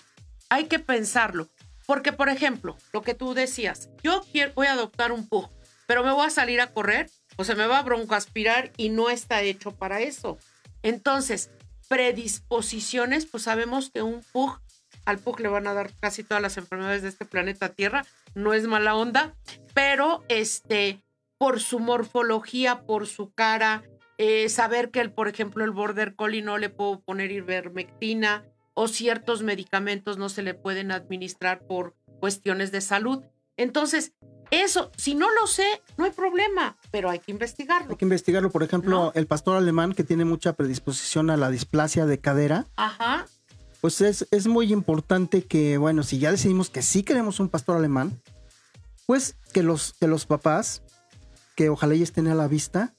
Hay 0.49 0.65
que 0.65 0.79
pensarlo. 0.79 1.49
Porque, 1.87 2.13
por 2.13 2.29
ejemplo, 2.29 2.77
lo 2.93 3.03
que 3.03 3.15
tú 3.15 3.33
decías, 3.33 3.89
yo 4.03 4.23
quiero, 4.31 4.53
voy 4.55 4.67
a 4.67 4.73
adoptar 4.73 5.11
un 5.11 5.27
pug, 5.27 5.49
pero 5.87 6.05
me 6.05 6.13
voy 6.13 6.27
a 6.27 6.31
salir 6.31 6.61
a 6.61 6.73
correr 6.73 7.11
o 7.37 7.45
se 7.45 7.55
me 7.55 7.67
va 7.67 7.79
a 7.79 7.83
broncoaspirar 7.83 8.73
y 8.77 8.91
no 8.91 9.09
está 9.09 9.41
hecho 9.43 9.71
para 9.71 10.01
eso. 10.01 10.37
Entonces, 10.83 11.51
predisposiciones, 11.89 13.27
pues 13.27 13.45
sabemos 13.45 13.91
que 13.91 14.03
un 14.03 14.23
pug, 14.33 14.61
al 15.05 15.19
pug 15.19 15.41
le 15.41 15.49
van 15.49 15.67
a 15.67 15.75
dar 15.75 15.93
casi 16.01 16.23
todas 16.23 16.43
las 16.43 16.57
enfermedades 16.59 17.03
de 17.03 17.09
este 17.09 17.25
planeta 17.25 17.71
Tierra, 17.71 18.05
no 18.35 18.55
es 18.55 18.67
mala 18.67 18.95
onda, 18.95 19.35
pero 19.75 20.25
este, 20.29 21.03
por 21.39 21.61
su 21.61 21.81
morfología, 21.81 22.83
por 22.83 23.07
su 23.07 23.33
cara, 23.33 23.83
eh, 24.19 24.49
saber 24.49 24.91
que, 24.91 25.01
el, 25.01 25.13
por 25.13 25.29
ejemplo, 25.29 25.65
el 25.65 25.71
border 25.71 26.15
collie 26.15 26.43
no 26.43 26.59
le 26.59 26.69
puedo 26.69 27.01
poner 27.01 27.31
ivermectina, 27.31 28.45
o 28.81 28.87
ciertos 28.87 29.43
medicamentos 29.43 30.19
no 30.19 30.29
se 30.29 30.43
le 30.43 30.55
pueden 30.55 30.93
administrar 30.93 31.67
por 31.67 31.97
cuestiones 32.21 32.71
de 32.71 32.81
salud. 32.81 33.25
Entonces, 33.57 34.13
eso, 34.51 34.91
si 34.97 35.15
no 35.15 35.29
lo 35.33 35.47
sé, 35.47 35.83
no 35.97 36.05
hay 36.05 36.11
problema, 36.11 36.77
pero 36.91 37.11
hay 37.11 37.19
que 37.19 37.33
investigarlo. 37.33 37.91
Hay 37.91 37.97
que 37.97 38.05
investigarlo. 38.05 38.51
Por 38.51 38.63
ejemplo, 38.63 39.13
el 39.15 39.27
pastor 39.27 39.57
alemán 39.57 39.93
que 39.93 40.05
tiene 40.05 40.25
mucha 40.25 40.55
predisposición 40.55 41.31
a 41.31 41.37
la 41.37 41.51
displasia 41.51 42.07
de 42.07 42.21
cadera. 42.21 42.67
Ajá. 42.77 43.27
Pues 43.81 44.01
es, 44.01 44.27
es 44.31 44.47
muy 44.47 44.73
importante 44.73 45.45
que, 45.45 45.79
bueno, 45.79 46.03
si 46.03 46.19
ya 46.19 46.31
decidimos 46.31 46.71
que 46.71 46.83
sí 46.83 47.03
queremos 47.03 47.41
un 47.41 47.49
pastor 47.49 47.77
alemán, 47.77 48.21
pues 49.07 49.37
que 49.53 49.63
los, 49.63 49.95
que 49.95 50.09
los 50.09 50.27
papás, 50.27 50.83
que 51.55 51.69
ojalá 51.71 51.95
ya 51.95 52.05
estén 52.05 52.27
a 52.29 52.35
la 52.35 52.49
vista, 52.49 52.95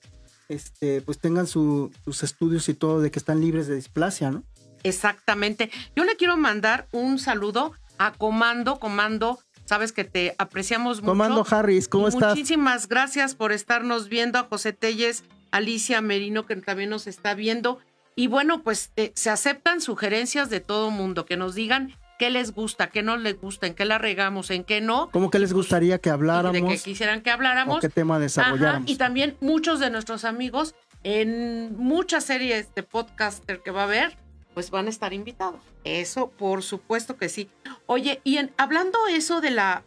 este, 0.48 1.02
pues 1.02 1.20
tengan 1.20 1.48
sus 1.48 1.92
estudios 2.24 2.68
y 2.70 2.74
todo 2.74 3.02
de 3.02 3.12
que 3.12 3.20
están 3.20 3.42
libres 3.42 3.68
de 3.68 3.76
displasia, 3.76 4.32
¿no? 4.32 4.44
Exactamente. 4.84 5.70
Yo 5.96 6.04
le 6.04 6.16
quiero 6.16 6.38
mandar 6.38 6.88
un 6.92 7.20
saludo 7.20 7.74
a 7.98 8.14
Comando, 8.14 8.80
Comando. 8.80 9.40
Sabes 9.70 9.92
que 9.92 10.04
te 10.04 10.34
apreciamos 10.40 11.02
mucho. 11.02 11.12
Comando 11.12 11.46
Harris, 11.48 11.88
¿cómo 11.88 12.08
estás? 12.08 12.32
Muchísimas 12.32 12.88
gracias 12.88 13.36
por 13.36 13.52
estarnos 13.52 14.10
viendo. 14.10 14.40
A 14.40 14.46
José 14.46 14.74
Telles, 14.74 15.24
Alicia 15.52 16.02
Merino, 16.02 16.48
que 16.48 16.56
también 16.56 16.90
nos 16.90 17.06
está 17.06 17.36
viendo. 17.36 17.78
Y 18.16 18.26
bueno, 18.26 18.64
pues 18.64 18.92
eh, 18.96 19.12
se 19.14 19.30
aceptan 19.30 19.80
sugerencias 19.80 20.50
de 20.50 20.60
todo 20.60 20.90
mundo, 20.90 21.28
que 21.28 21.38
nos 21.38 21.54
digan 21.54 21.94
qué 22.18 22.32
les 22.32 22.52
gusta, 22.52 22.88
qué 22.88 23.04
no 23.04 23.16
les 23.16 23.40
gusta, 23.40 23.68
en 23.68 23.76
qué 23.76 23.86
la 23.86 24.00
regamos, 24.00 24.50
en 24.50 24.64
qué 24.64 24.82
no. 24.82 25.12
¿Cómo 25.12 25.30
que 25.30 25.38
les 25.38 25.54
gustaría 25.54 26.00
que 26.00 26.10
habláramos? 26.10 26.54
De 26.54 26.68
que 26.68 26.80
quisieran 26.80 27.22
que 27.22 27.30
habláramos. 27.30 27.80
qué 27.80 27.90
tema 27.90 28.18
desarrolláramos. 28.18 28.90
y 28.90 28.96
también 28.96 29.38
muchos 29.40 29.80
de 29.80 29.92
nuestros 29.92 30.26
amigos 30.26 30.74
en 31.04 31.78
muchas 31.78 32.24
series 32.24 32.74
de 32.74 32.82
podcaster 32.82 33.62
que 33.62 33.70
va 33.70 33.82
a 33.82 33.84
haber, 33.84 34.18
pues 34.60 34.72
van 34.72 34.88
a 34.88 34.90
estar 34.90 35.14
invitados. 35.14 35.62
Eso, 35.86 36.32
por 36.32 36.64
supuesto 36.64 37.16
que 37.16 37.30
sí. 37.30 37.50
Oye, 37.86 38.20
y 38.26 38.40
hablando 38.58 39.00
eso 39.08 39.40
de 39.40 39.52
la, 39.52 39.86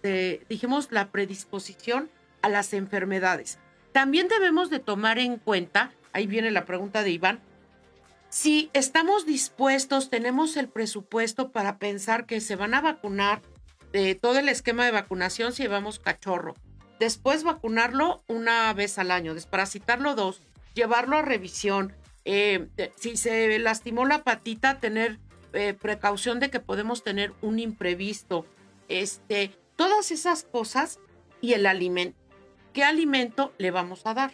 dijimos, 0.49 0.89
la 0.91 1.11
predisposición 1.11 2.09
a 2.41 2.49
las 2.49 2.73
enfermedades. 2.73 3.59
también 3.93 4.29
debemos 4.29 4.71
de 4.71 4.79
tomar 4.79 5.19
en 5.19 5.37
cuenta, 5.37 5.93
ahí 6.15 6.27
viene 6.27 6.51
la 6.51 6.65
pregunta 6.65 7.03
de 7.03 7.11
Iván, 7.11 7.41
si 8.31 8.71
estamos 8.73 9.27
dispuestos, 9.27 10.09
tenemos 10.09 10.57
el 10.57 10.71
presupuesto 10.71 11.53
para 11.53 11.77
pensar 11.77 12.25
que 12.25 12.41
se 12.41 12.57
van 12.57 12.73
a 12.73 12.81
vacunar 12.81 13.43
de 13.93 14.15
todo 14.15 14.39
el 14.39 14.49
esquema 14.49 14.87
de 14.87 14.93
vacunación 14.93 15.53
si 15.53 15.65
llevamos 15.65 15.99
cachorro. 15.99 16.55
Después 16.99 17.45
vacunarlo 17.45 18.25
una 18.27 18.73
vez 18.73 18.97
al 18.97 19.11
año, 19.11 19.35
desparasitarlo 19.35 20.15
dos, 20.15 20.41
llevarlo 20.73 21.19
a 21.19 21.23
revisión. 21.23 21.95
Eh, 22.25 22.69
si 22.97 23.17
se 23.17 23.59
lastimó 23.59 24.07
la 24.07 24.23
patita, 24.23 24.79
tener 24.79 25.19
eh, 25.53 25.75
precaución 25.75 26.41
de 26.41 26.51
que 26.51 26.61
podemos 26.61 27.03
tener 27.03 27.33
un 27.43 27.59
imprevisto. 27.59 28.47
Este, 28.89 29.53
todas 29.77 30.11
esas 30.11 30.45
cosas 30.45 30.99
y 31.41 31.53
el 31.53 31.67
alimento. 31.67 32.19
¿Qué 32.73 32.85
alimento 32.85 33.53
le 33.59 33.71
vamos 33.71 34.07
a 34.07 34.15
dar? 34.15 34.33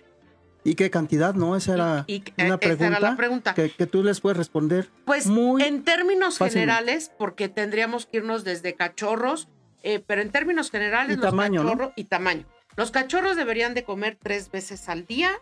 ¿Y 0.64 0.74
qué 0.74 0.90
cantidad? 0.90 1.35
¿No? 1.35 1.57
Esa 1.57 1.74
era, 1.74 2.07
una 2.38 2.55
eh, 2.55 2.59
pregunta, 2.59 3.01
la 3.01 3.16
pregunta. 3.16 3.55
Que, 3.55 3.68
tú 3.68 4.03
les 4.03 4.20
puedes 4.20 4.37
responder. 4.37 4.90
Pues 5.05 5.27
muy 5.27 5.62
en 5.62 5.83
términos 5.83 6.38
generales, 6.38 7.11
porque 7.16 7.48
tendríamos 7.48 8.07
que 8.07 8.18
irnos 8.18 8.44
desde 8.44 8.74
cachorros, 8.74 9.48
eh, 9.83 10.03
pero 10.07 10.20
en 10.20 10.31
términos 10.31 10.70
generales, 10.70 11.16
y 11.16 11.20
tamaño, 11.20 11.92
y 11.96 12.05
tamaño. 12.05 12.44
Los 12.77 12.90
cachorros 12.90 13.37
deberían 13.37 13.74
de 13.74 13.83
comer 13.85 14.18
tres 14.20 14.51
veces 14.51 14.88
al 14.88 15.07
día 15.07 15.33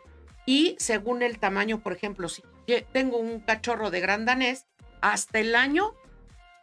y 0.46 0.76
según 0.78 1.22
el 1.22 1.38
tamaño, 1.38 1.80
por 1.80 1.92
ejemplo, 1.92 2.28
si 2.28 2.42
tengo 2.92 3.18
un 3.18 3.40
cachorro 3.40 3.90
de 3.90 4.00
gran 4.00 4.24
danés, 4.24 4.66
hasta 5.00 5.40
el 5.40 5.54
año 5.54 5.94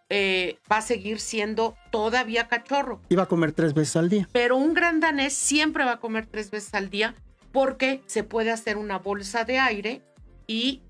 eh, 0.10 0.58
va 0.72 0.78
a 0.78 0.82
seguir 0.82 1.19
siendo 1.19 1.76
todavía 1.91 2.48
cachorro. 2.48 3.02
Y 3.10 3.15
va 3.15 3.24
a 3.24 3.28
comer 3.28 3.52
tres 3.52 3.74
veces 3.74 3.96
al 3.98 4.10
día. 4.10 4.28
Pero 4.32 4.56
un 4.56 4.74
gran 4.74 5.00
danés 5.00 5.34
siempre 5.34 5.86
va 5.86 5.93
a 5.93 6.00
comer 6.00 6.28
tres 6.28 6.50
veces 6.50 6.74
al 6.74 6.89
día 6.89 7.15
porque 7.52 8.02
se 8.06 8.24
puede 8.24 8.52
hacer 8.52 8.78
una 8.78 9.00
bolsa 9.00 9.43
de 9.43 9.60
aire 9.60 10.02
y 10.48 10.82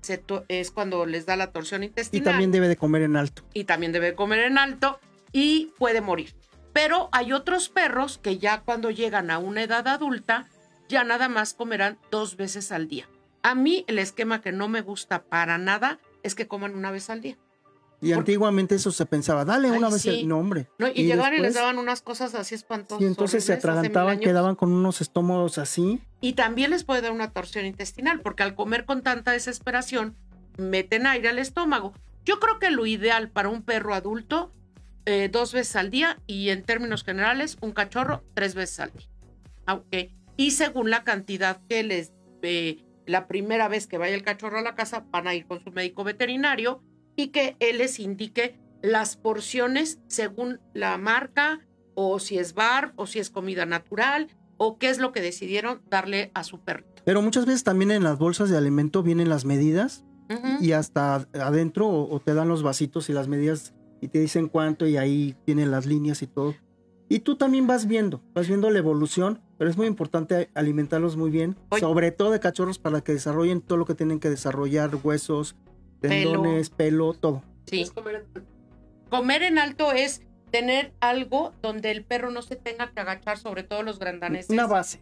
es 0.48 0.70
cuando 0.70 1.06
les 1.06 1.26
da 1.26 1.36
la 1.36 1.52
torsión 1.52 1.84
intestinal. 1.84 2.22
Y 2.22 2.24
también 2.24 2.50
debe 2.52 2.68
de 2.68 2.76
comer 2.76 3.02
en 3.02 3.16
alto. 3.16 3.42
Y 3.52 3.64
también 3.64 3.92
debe 3.92 4.06
de 4.06 4.14
comer 4.14 4.40
en 4.40 4.58
alto 4.58 4.98
y 5.32 5.72
puede 5.78 6.00
morir. 6.00 6.34
Pero 6.72 7.08
hay 7.12 7.32
otros 7.32 7.68
perros 7.68 8.18
que 8.18 8.38
ya 8.38 8.62
cuando 8.62 8.90
llegan 8.90 9.30
a 9.30 9.38
una 9.38 9.62
edad 9.62 9.86
adulta 9.86 10.48
ya 10.88 11.04
nada 11.04 11.28
más 11.28 11.54
comerán 11.54 11.98
dos 12.10 12.36
veces 12.36 12.72
al 12.72 12.88
día. 12.88 13.08
A 13.42 13.54
mí 13.54 13.84
el 13.88 13.98
esquema 13.98 14.40
que 14.40 14.52
no 14.52 14.68
me 14.68 14.80
gusta 14.80 15.24
para 15.24 15.58
nada 15.58 15.98
es 16.22 16.34
que 16.34 16.48
coman 16.48 16.74
una 16.74 16.90
vez 16.90 17.10
al 17.10 17.20
día. 17.20 17.36
Y 18.00 18.12
antiguamente 18.12 18.74
eso 18.74 18.90
se 18.90 19.06
pensaba, 19.06 19.46
dale 19.46 19.70
una 19.70 19.88
vez 19.88 20.04
el 20.04 20.28
nombre. 20.28 20.68
y, 20.94 21.04
llegaban 21.04 21.34
y 21.34 21.38
les 21.38 21.54
daban 21.54 21.78
unas 21.78 22.02
cosas 22.02 22.34
así 22.34 22.54
espantosas. 22.54 23.00
Y 23.00 23.06
entonces 23.06 23.44
se 23.44 23.54
atragantaban, 23.54 24.18
quedaban 24.18 24.56
con 24.56 24.72
unos 24.72 25.00
estómagos 25.00 25.56
así. 25.56 26.02
Y 26.20 26.34
también 26.34 26.70
les 26.70 26.84
puede 26.84 27.00
dar 27.00 27.12
una 27.12 27.30
torsión 27.30 27.64
intestinal, 27.64 28.20
porque 28.20 28.42
al 28.42 28.54
comer 28.54 28.84
con 28.84 29.02
tanta 29.02 29.32
desesperación, 29.32 30.16
meten 30.58 31.06
aire 31.06 31.30
al 31.30 31.38
estómago. 31.38 31.94
Yo 32.26 32.40
creo 32.40 32.58
que 32.58 32.70
lo 32.70 32.84
ideal 32.84 33.30
para 33.30 33.48
un 33.48 33.62
perro 33.62 33.94
adulto, 33.94 34.52
eh, 35.06 35.30
dos 35.32 35.54
veces 35.54 35.76
al 35.76 35.90
día, 35.90 36.18
y 36.26 36.50
en 36.50 36.62
términos 36.62 37.04
generales, 37.04 37.56
un 37.62 37.72
cachorro, 37.72 38.22
tres 38.34 38.54
veces 38.54 38.80
al 38.80 38.92
día. 38.92 39.08
aunque 39.66 40.14
Y 40.36 40.52
según 40.52 40.90
la 40.90 41.04
cantidad 41.04 41.60
que 41.68 41.82
les... 41.82 42.12
Eh, 42.42 42.84
la 43.06 43.26
primera 43.26 43.68
vez 43.68 43.86
que 43.86 43.98
vaya 43.98 44.14
el 44.14 44.22
cachorro 44.22 44.58
a 44.58 44.62
la 44.62 44.74
casa, 44.74 45.04
van 45.10 45.28
a 45.28 45.34
ir 45.34 45.46
con 45.46 45.62
su 45.62 45.70
médico 45.70 46.04
veterinario 46.04 46.82
y 47.16 47.28
que 47.28 47.56
él 47.60 47.78
les 47.78 48.00
indique 48.00 48.58
las 48.82 49.16
porciones 49.16 50.00
según 50.08 50.60
la 50.72 50.96
marca 50.98 51.60
o 51.94 52.18
si 52.18 52.38
es 52.38 52.54
bar 52.54 52.92
o 52.96 53.06
si 53.06 53.18
es 53.18 53.30
comida 53.30 53.66
natural 53.66 54.28
o 54.56 54.78
qué 54.78 54.88
es 54.88 54.98
lo 54.98 55.12
que 55.12 55.20
decidieron 55.20 55.82
darle 55.88 56.30
a 56.34 56.44
su 56.44 56.60
perro. 56.60 56.84
Pero 57.04 57.22
muchas 57.22 57.46
veces 57.46 57.64
también 57.64 57.90
en 57.90 58.02
las 58.02 58.18
bolsas 58.18 58.50
de 58.50 58.56
alimento 58.56 59.02
vienen 59.02 59.28
las 59.28 59.44
medidas 59.44 60.04
y 60.60 60.72
hasta 60.72 61.16
adentro 61.34 61.88
o, 61.88 62.20
te 62.20 62.34
dan 62.34 62.48
los 62.48 62.62
vasitos 62.62 63.08
y 63.10 63.12
las 63.12 63.28
medidas 63.28 63.74
y 64.00 64.08
te 64.08 64.18
dicen 64.18 64.48
cuánto 64.48 64.86
y 64.86 64.96
ahí 64.96 65.36
tienen 65.44 65.70
las 65.70 65.86
líneas 65.86 66.22
y 66.22 66.26
todo. 66.26 66.54
Y 67.08 67.20
tú 67.20 67.36
también 67.36 67.66
vas 67.66 67.86
viendo, 67.86 68.22
vas 68.34 68.48
viendo 68.48 68.70
la 68.70 68.78
evolución, 68.78 69.40
pero 69.58 69.70
es 69.70 69.76
muy 69.76 69.86
importante 69.86 70.50
alimentarlos 70.54 71.16
muy 71.16 71.30
bien, 71.30 71.56
sobre 71.78 72.10
todo 72.10 72.30
de 72.30 72.40
cachorros 72.40 72.78
para 72.78 73.02
que 73.02 73.12
desarrollen 73.12 73.60
todo 73.60 73.78
lo 73.78 73.84
que 73.84 73.94
tienen 73.94 74.20
que 74.20 74.30
desarrollar, 74.30 74.90
huesos, 75.02 75.56
tendones, 76.00 76.70
pelo, 76.70 77.14
todo. 77.14 77.42
Sí. 77.66 77.86
Comer 79.10 79.42
en... 79.42 79.58
alto 79.58 79.92
es 79.92 80.22
tener 80.50 80.92
algo 81.00 81.52
donde 81.62 81.90
el 81.90 82.04
perro 82.04 82.30
no 82.30 82.42
se 82.42 82.56
tenga 82.56 82.90
que 82.90 83.00
agachar, 83.00 83.38
sobre 83.38 83.62
todo 83.62 83.82
los 83.82 83.98
grandaneses. 83.98 84.50
Una 84.50 84.66
base. 84.66 85.00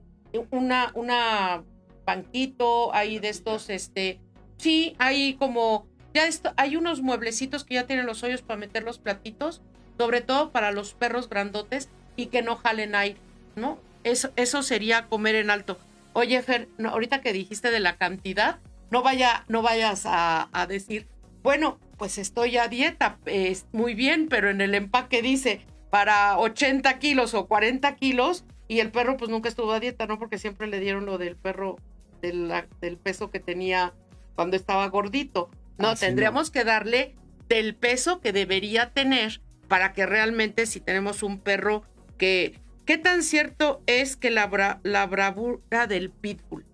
Una, 0.50 0.92
una 0.94 1.64
banquito, 2.06 2.94
hay 2.94 3.18
de 3.18 3.28
estos, 3.28 3.70
este, 3.70 4.20
sí, 4.58 4.96
hay 4.98 5.34
como, 5.34 5.86
ya 6.14 6.26
esto, 6.26 6.52
hay 6.56 6.76
unos 6.76 7.02
mueblecitos 7.02 7.64
que 7.64 7.74
ya 7.74 7.86
tienen 7.86 8.06
los 8.06 8.22
hoyos 8.22 8.42
para 8.42 8.58
meter 8.58 8.82
los 8.82 8.98
platitos, 8.98 9.62
sobre 9.98 10.20
todo 10.20 10.50
para 10.50 10.72
los 10.72 10.94
perros 10.94 11.28
grandotes 11.28 11.88
y 12.16 12.26
que 12.26 12.42
no 12.42 12.56
jalen 12.56 12.94
aire, 12.94 13.20
¿no? 13.56 13.78
Eso, 14.04 14.30
eso 14.36 14.62
sería 14.62 15.06
comer 15.06 15.34
en 15.36 15.50
alto. 15.50 15.78
Oye, 16.12 16.40
Fer, 16.42 16.68
ahorita 16.84 17.20
que 17.20 17.32
dijiste 17.32 17.70
de 17.70 17.80
la 17.80 17.96
cantidad, 17.96 18.58
no, 18.90 19.02
vaya, 19.02 19.44
no 19.48 19.62
vayas 19.62 20.02
a, 20.04 20.66
decir, 20.68 21.06
bueno, 21.42 21.78
pues 21.96 22.18
estoy 22.18 22.58
a 22.58 22.68
dieta, 22.68 23.18
es 23.24 23.66
muy 23.72 23.94
bien, 23.94 24.28
pero 24.28 24.50
en 24.50 24.60
el 24.60 24.74
empaque 24.74 25.22
dice 25.22 25.64
para 25.90 26.38
80 26.38 26.98
kilos 26.98 27.34
o 27.34 27.46
40 27.46 27.96
kilos 27.96 28.44
y 28.68 28.80
el 28.80 28.90
perro 28.90 29.16
pues 29.16 29.30
nunca 29.30 29.48
estuvo 29.48 29.72
a 29.72 29.80
dieta, 29.80 30.06
¿no? 30.06 30.18
Porque 30.18 30.38
siempre 30.38 30.66
le 30.66 30.80
dieron 30.80 31.06
lo 31.06 31.18
del 31.18 31.36
perro 31.36 31.76
del, 32.20 32.52
del 32.80 32.96
peso 32.96 33.30
que 33.30 33.40
tenía 33.40 33.92
cuando 34.34 34.56
estaba 34.56 34.86
gordito. 34.88 35.50
No, 35.78 35.94
tendríamos 35.94 36.50
que 36.50 36.64
darle 36.64 37.14
del 37.48 37.74
peso 37.74 38.20
que 38.20 38.32
debería 38.32 38.90
tener 38.92 39.40
para 39.68 39.92
que 39.92 40.06
realmente 40.06 40.66
si 40.66 40.80
tenemos 40.80 41.22
un 41.22 41.40
perro 41.40 41.82
que... 42.18 42.60
¿Qué 42.92 42.98
tan 42.98 43.22
cierto 43.22 43.82
es 43.86 44.16
que 44.16 44.30
la, 44.30 44.78
la 44.82 45.06
bravura 45.06 45.86
del 45.86 46.10
pitbull 46.10 46.66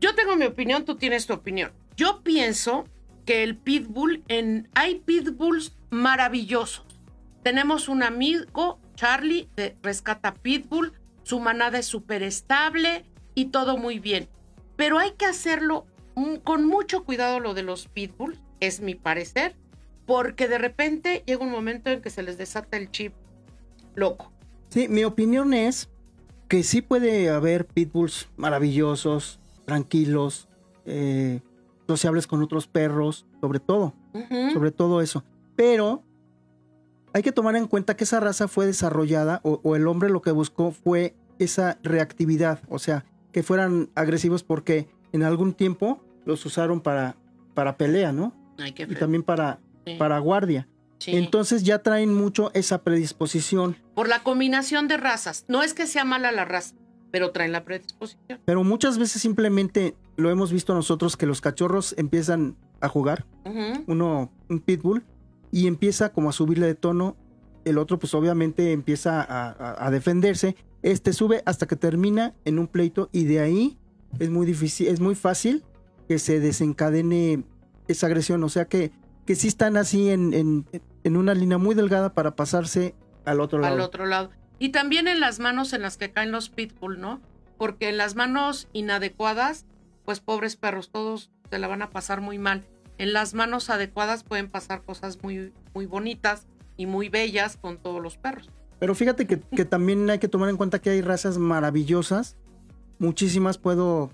yo 0.00 0.14
tengo 0.14 0.36
mi 0.36 0.44
opinión, 0.44 0.84
tú 0.84 0.94
tienes 0.94 1.26
tu 1.26 1.32
opinión. 1.32 1.72
Yo 1.96 2.22
pienso 2.22 2.84
que 3.26 3.42
el 3.42 3.56
pitbull, 3.56 4.22
en, 4.28 4.68
hay 4.76 5.00
pitbulls 5.00 5.76
maravillosos. 5.90 6.86
Tenemos 7.42 7.88
un 7.88 8.04
amigo, 8.04 8.78
Charlie, 8.94 9.48
de 9.56 9.76
Rescata 9.82 10.32
Pitbull. 10.32 10.92
Su 11.24 11.40
manada 11.40 11.80
es 11.80 11.86
súper 11.86 12.22
estable 12.22 13.04
y 13.34 13.46
todo 13.46 13.78
muy 13.78 13.98
bien. 13.98 14.28
Pero 14.76 15.00
hay 15.00 15.10
que 15.18 15.26
hacerlo 15.26 15.88
con 16.44 16.64
mucho 16.64 17.02
cuidado 17.02 17.40
lo 17.40 17.52
de 17.52 17.64
los 17.64 17.88
pitbulls, 17.88 18.38
es 18.60 18.80
mi 18.80 18.94
parecer, 18.94 19.56
porque 20.06 20.46
de 20.46 20.58
repente 20.58 21.24
llega 21.26 21.42
un 21.42 21.50
momento 21.50 21.90
en 21.90 22.00
que 22.00 22.10
se 22.10 22.22
les 22.22 22.38
desata 22.38 22.76
el 22.76 22.92
chip 22.92 23.12
loco. 23.96 24.37
Sí, 24.68 24.88
mi 24.88 25.04
opinión 25.04 25.54
es 25.54 25.88
que 26.48 26.62
sí 26.62 26.82
puede 26.82 27.30
haber 27.30 27.66
pitbulls 27.66 28.28
maravillosos, 28.36 29.38
tranquilos, 29.64 30.48
eh, 30.86 31.40
sociables 31.86 32.26
con 32.26 32.42
otros 32.42 32.66
perros, 32.66 33.26
sobre 33.40 33.60
todo, 33.60 33.94
sobre 34.52 34.70
todo 34.70 35.00
eso. 35.00 35.24
Pero 35.56 36.02
hay 37.12 37.22
que 37.22 37.32
tomar 37.32 37.56
en 37.56 37.66
cuenta 37.66 37.96
que 37.96 38.04
esa 38.04 38.20
raza 38.20 38.48
fue 38.48 38.66
desarrollada 38.66 39.40
o, 39.42 39.76
el 39.76 39.86
hombre 39.86 40.10
lo 40.10 40.22
que 40.22 40.30
buscó 40.30 40.70
fue 40.70 41.14
esa 41.38 41.78
reactividad, 41.82 42.60
o 42.68 42.78
sea, 42.78 43.04
que 43.32 43.42
fueran 43.42 43.90
agresivos 43.94 44.42
porque 44.42 44.88
en 45.12 45.22
algún 45.22 45.54
tiempo 45.54 46.00
los 46.24 46.44
usaron 46.44 46.80
para, 46.80 47.16
para 47.54 47.76
pelea, 47.76 48.12
¿no? 48.12 48.34
y 48.58 48.94
también 48.96 49.22
para, 49.22 49.60
para 49.98 50.18
guardia. 50.18 50.68
Entonces 51.06 51.62
ya 51.62 51.82
traen 51.82 52.12
mucho 52.12 52.50
esa 52.54 52.82
predisposición. 52.82 53.76
Por 53.98 54.08
la 54.08 54.22
combinación 54.22 54.86
de 54.86 54.96
razas. 54.96 55.44
No 55.48 55.64
es 55.64 55.74
que 55.74 55.88
sea 55.88 56.04
mala 56.04 56.30
la 56.30 56.44
raza, 56.44 56.76
pero 57.10 57.32
traen 57.32 57.50
la 57.50 57.64
predisposición. 57.64 58.38
Pero 58.44 58.62
muchas 58.62 58.96
veces 58.96 59.20
simplemente 59.20 59.96
lo 60.16 60.30
hemos 60.30 60.52
visto 60.52 60.72
nosotros 60.72 61.16
que 61.16 61.26
los 61.26 61.40
cachorros 61.40 61.96
empiezan 61.98 62.56
a 62.80 62.86
jugar, 62.86 63.26
uno, 63.88 64.30
un 64.48 64.60
pitbull, 64.60 65.04
y 65.50 65.66
empieza 65.66 66.12
como 66.12 66.28
a 66.28 66.32
subirle 66.32 66.68
de 66.68 66.76
tono, 66.76 67.16
el 67.64 67.76
otro 67.76 67.98
pues 67.98 68.14
obviamente 68.14 68.70
empieza 68.70 69.26
a, 69.28 69.90
defenderse, 69.90 70.54
este 70.82 71.12
sube 71.12 71.42
hasta 71.44 71.66
que 71.66 71.74
termina 71.74 72.36
en 72.44 72.60
un 72.60 72.68
pleito 72.68 73.08
y 73.10 73.24
de 73.24 73.40
ahí 73.40 73.78
es 74.20 74.30
muy 74.30 74.46
difícil, 74.46 74.86
es 74.86 75.00
muy 75.00 75.16
fácil 75.16 75.64
que 76.06 76.20
se 76.20 76.38
desencadene 76.38 77.42
esa 77.88 78.06
agresión, 78.06 78.44
o 78.44 78.48
sea 78.48 78.66
que, 78.66 78.92
que 79.26 79.34
sí 79.34 79.48
están 79.48 79.76
así 79.76 80.08
en, 80.08 80.34
en, 80.34 80.66
en 81.02 81.16
una 81.16 81.34
línea 81.34 81.58
muy 81.58 81.74
delgada 81.74 82.14
para 82.14 82.36
pasarse 82.36 82.94
al 83.30 83.40
otro 83.40 83.58
lado. 83.58 83.74
Al 83.74 83.80
otro 83.80 84.06
lado. 84.06 84.30
Y 84.58 84.70
también 84.70 85.08
en 85.08 85.20
las 85.20 85.38
manos 85.38 85.72
en 85.72 85.82
las 85.82 85.96
que 85.96 86.12
caen 86.12 86.32
los 86.32 86.48
pitbull, 86.50 87.00
¿no? 87.00 87.20
Porque 87.56 87.88
en 87.88 87.96
las 87.96 88.16
manos 88.16 88.68
inadecuadas, 88.72 89.66
pues 90.04 90.20
pobres 90.20 90.56
perros, 90.56 90.90
todos 90.90 91.30
se 91.50 91.58
la 91.58 91.68
van 91.68 91.82
a 91.82 91.90
pasar 91.90 92.20
muy 92.20 92.38
mal. 92.38 92.64
En 92.98 93.12
las 93.12 93.34
manos 93.34 93.70
adecuadas 93.70 94.24
pueden 94.24 94.50
pasar 94.50 94.82
cosas 94.82 95.22
muy, 95.22 95.52
muy 95.74 95.86
bonitas 95.86 96.46
y 96.76 96.86
muy 96.86 97.08
bellas 97.08 97.56
con 97.56 97.78
todos 97.78 98.02
los 98.02 98.16
perros. 98.16 98.50
Pero 98.78 98.94
fíjate 98.94 99.26
que, 99.26 99.64
también 99.64 100.08
hay 100.08 100.18
que 100.18 100.28
tomar 100.28 100.48
en 100.50 100.56
cuenta 100.56 100.80
que 100.80 100.90
hay 100.90 101.00
razas 101.00 101.38
maravillosas 101.38 102.36
muchísimas, 102.98 103.58
puedo, 103.58 104.10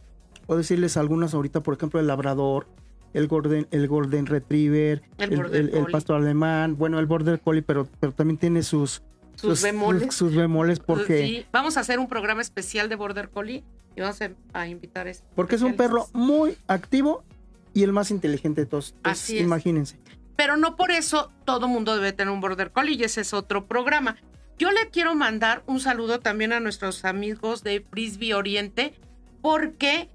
puedo 0.46 0.58
decirles 0.58 0.96
algunas 0.96 1.34
ahorita, 1.34 1.62
por 1.62 1.74
ejemplo, 1.74 2.00
el 2.00 2.06
labrador, 2.06 2.66
el 3.14 3.26
golden, 3.28 3.66
el 3.70 3.88
golden 3.88 4.26
retriever, 4.26 5.02
El 5.18 5.32
el, 5.32 5.36
border 5.38 5.60
el- 5.60 5.66
el 5.68 5.72
collie. 5.80 5.92
pastor 5.92 6.16
alemán, 6.20 6.76
bueno, 6.76 6.98
el 6.98 7.06
border 7.06 7.40
collie, 7.40 7.62
pero, 7.62 7.88
pero 8.00 8.12
también 8.12 8.36
tiene 8.38 8.62
sus, 8.62 9.02
Sus 9.36 9.62
bemoles. 9.62 10.02
sus, 10.06 10.14
sus 10.16 10.34
bemoles 10.34 10.80
porque, 10.80 11.22
Sí, 11.26 11.46
vamos 11.52 11.76
a 11.76 11.80
hacer 11.80 11.98
un 11.98 12.08
programa 12.08 12.42
especial 12.42 12.88
de 12.88 12.96
Border 12.96 13.30
Collie 13.30 13.64
y 13.96 14.00
vamos 14.00 14.20
a, 14.20 14.30
a 14.52 14.66
invitar 14.68 15.06
a 15.06 15.10
este 15.10 15.24
porque 15.34 15.54
es 15.56 15.62
un 15.62 15.74
perro 15.76 16.06
muy 16.12 16.56
activo 16.66 17.24
y 17.72 17.82
el 17.84 17.92
más 17.92 18.10
inteligente 18.10 18.60
de 18.62 18.66
todos. 18.66 18.92
Entonces, 18.96 19.22
Así 19.24 19.38
es. 19.38 19.44
imagínense. 19.44 19.98
Pero 20.36 20.56
no 20.56 20.74
por 20.76 20.90
eso 20.90 21.30
todo 21.44 21.68
mundo 21.68 21.94
debe 21.94 22.12
tener 22.12 22.32
un 22.34 22.40
Border 22.40 22.70
Collie 22.72 22.96
y 22.96 23.04
ese 23.04 23.20
es 23.22 23.32
otro 23.32 23.66
programa. 23.66 24.16
Yo 24.58 24.70
le 24.70 24.90
quiero 24.90 25.14
mandar 25.16 25.62
un 25.66 25.78
saludo 25.80 26.20
también 26.20 26.52
a 26.52 26.60
nuestros 26.60 27.04
amigos 27.04 27.62
de 27.64 27.84
Frisbee 27.90 28.34
Oriente 28.34 28.94
porque, 29.42 30.08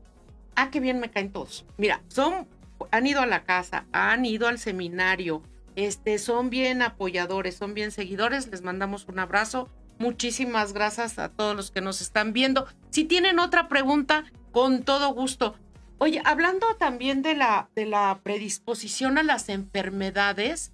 ah, 0.56 0.70
qué 0.72 0.80
bien 0.80 1.00
me 1.00 1.10
caen 1.12 1.32
todos. 1.32 1.66
Mira, 1.78 2.02
son, 2.08 2.48
han 2.92 3.08
ido 3.08 3.22
a 3.22 3.26
la 3.26 3.44
casa, 3.44 3.86
han 3.92 4.26
ido 4.26 4.48
al 4.48 4.60
seminario, 4.60 5.42
este, 5.76 6.18
son 6.18 6.50
bien 6.50 6.82
apoyadores, 6.82 7.56
son 7.56 7.74
bien 7.74 7.92
seguidores. 7.92 8.48
Les 8.48 8.64
mandamos 8.64 9.08
un 9.08 9.20
abrazo. 9.20 9.70
Muchísimas 9.98 10.74
gracias 10.74 11.20
a 11.20 11.30
todos 11.30 11.56
los 11.56 11.72
que 11.72 11.82
nos 11.82 12.02
están 12.02 12.34
viendo. 12.34 12.68
Si 12.90 13.06
tienen 13.06 13.40
otra 13.40 13.68
pregunta, 13.68 14.26
con 14.52 14.84
todo 14.84 15.14
gusto. 15.14 15.56
Oye, 15.98 16.22
hablando 16.26 16.66
también 16.78 17.22
de 17.22 17.34
la, 17.36 17.70
de 17.76 17.86
la 17.86 18.20
predisposición 18.24 19.18
a 19.18 19.24
las 19.24 19.50
enfermedades, 19.50 20.72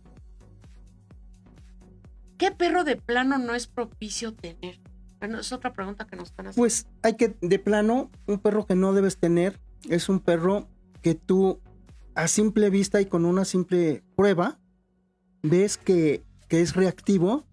¿qué 2.37 2.51
perro 2.51 2.83
de 2.83 2.95
plano 2.95 3.37
no 3.37 3.55
es 3.55 3.67
propicio 3.67 4.33
tener? 4.33 4.79
Bueno, 5.19 5.39
es 5.39 5.51
otra 5.51 5.73
pregunta 5.73 6.05
que 6.05 6.15
nos 6.15 6.29
están 6.29 6.47
haciendo. 6.47 6.61
Pues 6.61 6.87
hay 7.01 7.15
que, 7.15 7.35
de 7.41 7.59
plano, 7.59 8.11
un 8.27 8.39
perro 8.39 8.65
que 8.65 8.75
no 8.75 8.93
debes 8.93 9.17
tener 9.17 9.59
es 9.89 10.09
un 10.09 10.19
perro 10.19 10.67
que 11.01 11.15
tú 11.15 11.59
a 12.15 12.27
simple 12.27 12.69
vista 12.69 13.01
y 13.01 13.05
con 13.05 13.25
una 13.25 13.45
simple 13.45 14.03
prueba 14.15 14.57
ves 15.43 15.77
que, 15.77 16.23
que 16.47 16.61
es 16.61 16.75
reactivo, 16.75 17.45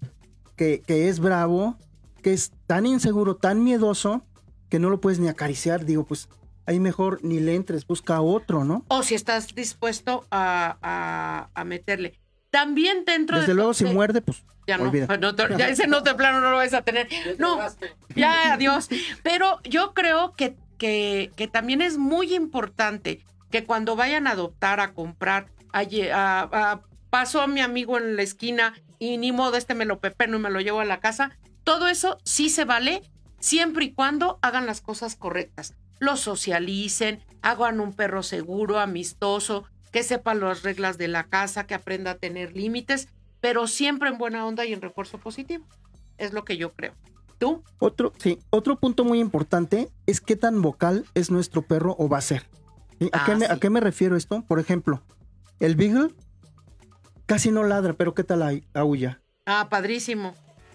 que, 0.56 0.80
que 0.86 1.08
es 1.08 1.20
bravo, 1.20 1.76
que 2.22 2.32
es 2.32 2.52
tan 2.66 2.86
inseguro, 2.86 3.36
tan 3.36 3.62
miedoso, 3.64 4.24
que 4.70 4.78
no 4.78 4.88
lo 4.90 5.00
puedes 5.00 5.18
ni 5.18 5.28
acariciar. 5.28 5.84
Digo, 5.84 6.04
pues 6.06 6.28
ahí 6.64 6.80
mejor 6.80 7.20
ni 7.22 7.40
le 7.40 7.54
entres, 7.54 7.86
busca 7.86 8.20
otro, 8.20 8.64
¿no? 8.64 8.84
o 8.88 9.02
si 9.02 9.14
estás 9.14 9.54
dispuesto 9.54 10.26
a, 10.30 10.78
a- 10.80 11.50
a 11.54 11.64
meterle. 11.64 12.18
También 12.50 13.04
dentro 13.04 13.36
Desde 13.38 13.48
de... 13.48 13.54
luego, 13.54 13.74
si 13.74 13.84
de- 13.84 13.92
muerde, 13.94 14.20
pues 14.22 14.44
Ya 14.66 14.78
no, 14.78 14.84
no 15.18 15.34
te- 15.34 15.56
ya 15.58 15.68
ese 15.68 15.86
no 15.86 16.02
de 16.02 16.14
plano 16.14 16.40
no 16.40 16.50
lo 16.50 16.56
vas 16.58 16.72
a 16.74 16.82
tener. 16.82 17.08
No, 17.38 17.58
ya, 18.14 18.52
adiós. 18.54 18.88
Pero 19.22 19.58
yo 19.64 19.92
creo 19.94 20.34
que, 20.34 20.56
que, 20.78 21.32
que 21.34 21.48
también 21.48 21.80
es 21.82 21.98
muy 21.98 22.34
importante 22.34 23.24
que 23.52 23.64
cuando 23.64 23.94
vayan 23.94 24.26
a 24.26 24.32
adoptar, 24.32 24.80
a 24.80 24.94
comprar, 24.94 25.46
a, 25.72 25.82
a- 25.82 26.80
pasó 27.10 27.42
a 27.42 27.46
mi 27.46 27.60
amigo 27.60 27.98
en 27.98 28.16
la 28.16 28.22
esquina 28.22 28.74
y 28.98 29.18
ni 29.18 29.30
modo, 29.30 29.56
este 29.56 29.74
me 29.74 29.84
lo 29.84 30.00
pepeno 30.00 30.38
y 30.38 30.40
me 30.40 30.50
lo 30.50 30.60
llevo 30.60 30.80
a 30.80 30.84
la 30.84 30.98
casa, 31.00 31.38
todo 31.62 31.86
eso 31.86 32.18
sí 32.24 32.48
se 32.48 32.64
vale 32.64 33.02
siempre 33.38 33.84
y 33.84 33.92
cuando 33.92 34.38
hagan 34.42 34.66
las 34.66 34.80
cosas 34.80 35.14
correctas. 35.14 35.74
Lo 36.00 36.16
socialicen, 36.16 37.22
hagan 37.42 37.78
un 37.80 37.92
perro 37.92 38.22
seguro, 38.22 38.80
amistoso, 38.80 39.64
que 39.92 40.02
sepa 40.02 40.34
las 40.34 40.62
reglas 40.62 40.96
de 40.98 41.08
la 41.08 41.24
casa, 41.24 41.66
que 41.66 41.74
aprenda 41.74 42.12
a 42.12 42.18
tener 42.18 42.56
límites, 42.56 43.08
pero 43.40 43.66
siempre 43.66 44.08
en 44.08 44.18
buena 44.18 44.46
onda 44.46 44.64
y 44.64 44.72
en 44.72 44.80
refuerzo 44.80 45.18
positivo. 45.18 45.66
Es 46.16 46.32
lo 46.32 46.44
que 46.44 46.56
yo 46.56 46.72
creo. 46.72 46.94
¿Tú? 47.38 47.62
Otro, 47.78 48.12
sí, 48.18 48.38
otro 48.50 48.78
punto 48.78 49.04
muy 49.04 49.20
importante 49.20 49.90
es 50.06 50.20
qué 50.20 50.36
tan 50.36 50.62
vocal 50.62 51.04
es 51.14 51.30
nuestro 51.30 51.62
perro 51.62 51.94
o 51.98 52.08
va 52.08 52.18
a 52.18 52.22
ser. 52.22 52.46
¿A, 53.12 53.18
Ah, 53.20 53.22
qué 53.26 53.34
me, 53.36 53.46
a 53.46 53.54
sí. 53.54 53.60
qué 53.60 53.70
me 53.70 53.80
refiero 53.80 54.16
esto? 54.16 54.44
Por 54.46 54.58
ejemplo, 54.60 55.02
el 55.60 55.76
Beagle 55.76 56.08
casi 57.26 57.50
no 57.50 57.64
ladra, 57.64 57.94
pero 57.94 58.14
¿qué 58.14 58.24
tal 58.24 58.42
au- 58.42 58.64
aúlla? 58.74 59.20
Ah, 59.46 59.68
padrísimo. 59.70 60.34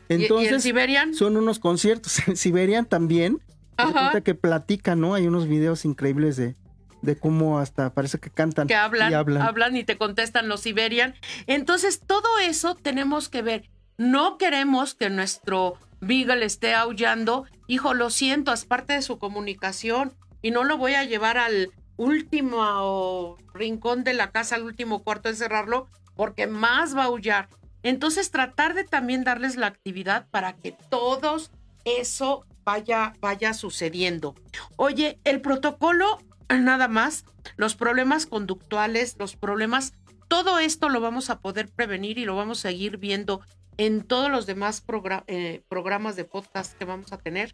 ¿Y- 0.09 0.13
¿Y, 0.13 0.15
el 0.15 0.21
Entonces, 0.23 0.63
Siberian? 0.63 1.13
son 1.13 1.37
unos 1.37 1.59
conciertos. 1.59 2.19
En 2.27 2.37
Siberian 2.37 2.85
también. 2.85 3.39
Ajá. 3.77 4.19
Que 4.21 4.33
platica, 4.33 4.95
¿no? 4.95 5.13
Hay 5.13 5.27
unos 5.27 5.47
videos 5.47 5.85
increíbles 5.85 6.35
de, 6.35 6.55
de 7.03 7.15
cómo 7.15 7.59
hasta 7.59 7.93
parece 7.93 8.17
que 8.19 8.31
cantan. 8.31 8.67
que 8.67 8.73
hablan, 8.75 9.11
y 9.11 9.15
hablan. 9.15 9.43
hablan 9.43 9.75
y 9.75 9.83
te 9.83 9.97
contestan 9.99 10.47
los 10.47 10.61
Siberian. 10.61 11.13
Entonces, 11.45 11.99
todo 12.05 12.27
eso 12.43 12.73
tenemos 12.75 13.29
que 13.29 13.43
ver. 13.43 13.69
No 13.99 14.37
queremos 14.39 14.95
que 14.95 15.11
nuestro 15.11 15.75
Beagle 16.01 16.43
esté 16.45 16.73
aullando. 16.73 17.45
Hijo, 17.67 17.93
lo 17.93 18.09
siento, 18.09 18.51
es 18.51 18.65
parte 18.65 18.93
de 18.93 19.01
su 19.03 19.19
comunicación 19.19 20.13
y 20.41 20.49
no 20.51 20.63
lo 20.63 20.77
voy 20.79 20.95
a 20.95 21.03
llevar 21.03 21.37
al 21.37 21.69
último 21.97 23.37
rincón 23.53 24.03
de 24.03 24.13
la 24.13 24.31
casa, 24.31 24.55
al 24.55 24.63
último 24.63 25.03
cuarto, 25.03 25.29
encerrarlo, 25.29 25.87
porque 26.15 26.47
más 26.47 26.95
va 26.95 27.03
a 27.03 27.07
aullar. 27.07 27.49
Entonces, 27.83 28.31
tratar 28.31 28.73
de 28.73 28.83
también 28.83 29.23
darles 29.23 29.55
la 29.55 29.67
actividad 29.67 30.27
para 30.29 30.53
que 30.53 30.71
todos 30.89 31.51
eso 31.85 32.45
vaya, 32.63 33.13
vaya 33.21 33.53
sucediendo. 33.53 34.35
Oye, 34.75 35.19
el 35.23 35.41
protocolo, 35.41 36.19
nada 36.49 36.87
más, 36.87 37.25
los 37.55 37.75
problemas 37.75 38.25
conductuales, 38.25 39.15
los 39.19 39.35
problemas, 39.35 39.93
todo 40.27 40.59
esto 40.59 40.89
lo 40.89 40.99
vamos 40.99 41.29
a 41.29 41.39
poder 41.39 41.69
prevenir 41.69 42.17
y 42.17 42.25
lo 42.25 42.35
vamos 42.35 42.59
a 42.59 42.69
seguir 42.69 42.97
viendo 42.97 43.41
en 43.77 44.01
todos 44.01 44.29
los 44.29 44.45
demás 44.45 44.83
eh, 45.27 45.61
programas 45.69 46.15
de 46.15 46.25
podcast 46.25 46.77
que 46.77 46.85
vamos 46.85 47.13
a 47.13 47.17
tener. 47.17 47.53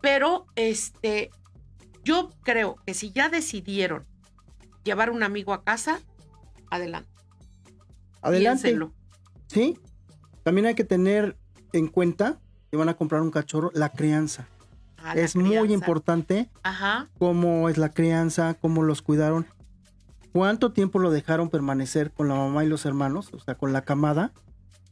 Pero 0.00 0.46
este, 0.54 1.30
yo 2.04 2.30
creo 2.42 2.76
que 2.86 2.94
si 2.94 3.10
ya 3.10 3.28
decidieron 3.28 4.04
llevar 4.84 5.10
un 5.10 5.22
amigo 5.22 5.52
a 5.52 5.64
casa, 5.64 6.00
adelante. 6.70 7.10
Adelante. 8.22 8.62
piénsenlo. 8.62 8.92
Sí. 9.48 9.78
También 10.42 10.66
hay 10.66 10.74
que 10.74 10.84
tener 10.84 11.36
en 11.72 11.88
cuenta 11.88 12.38
que 12.70 12.76
van 12.76 12.88
a 12.88 12.94
comprar 12.94 13.22
un 13.22 13.30
cachorro, 13.30 13.70
la 13.74 13.88
crianza. 13.88 14.46
Ah, 14.98 15.14
la 15.14 15.22
es 15.22 15.36
muy 15.36 15.72
importante 15.72 16.50
Ajá. 16.62 17.08
cómo 17.18 17.68
es 17.68 17.78
la 17.78 17.90
crianza, 17.90 18.54
cómo 18.54 18.82
los 18.82 19.02
cuidaron, 19.02 19.46
cuánto 20.32 20.72
tiempo 20.72 20.98
lo 20.98 21.10
dejaron 21.10 21.50
permanecer 21.50 22.10
con 22.10 22.28
la 22.28 22.34
mamá 22.34 22.64
y 22.64 22.68
los 22.68 22.86
hermanos, 22.86 23.30
o 23.32 23.38
sea, 23.38 23.54
con 23.54 23.72
la 23.72 23.82
camada, 23.82 24.32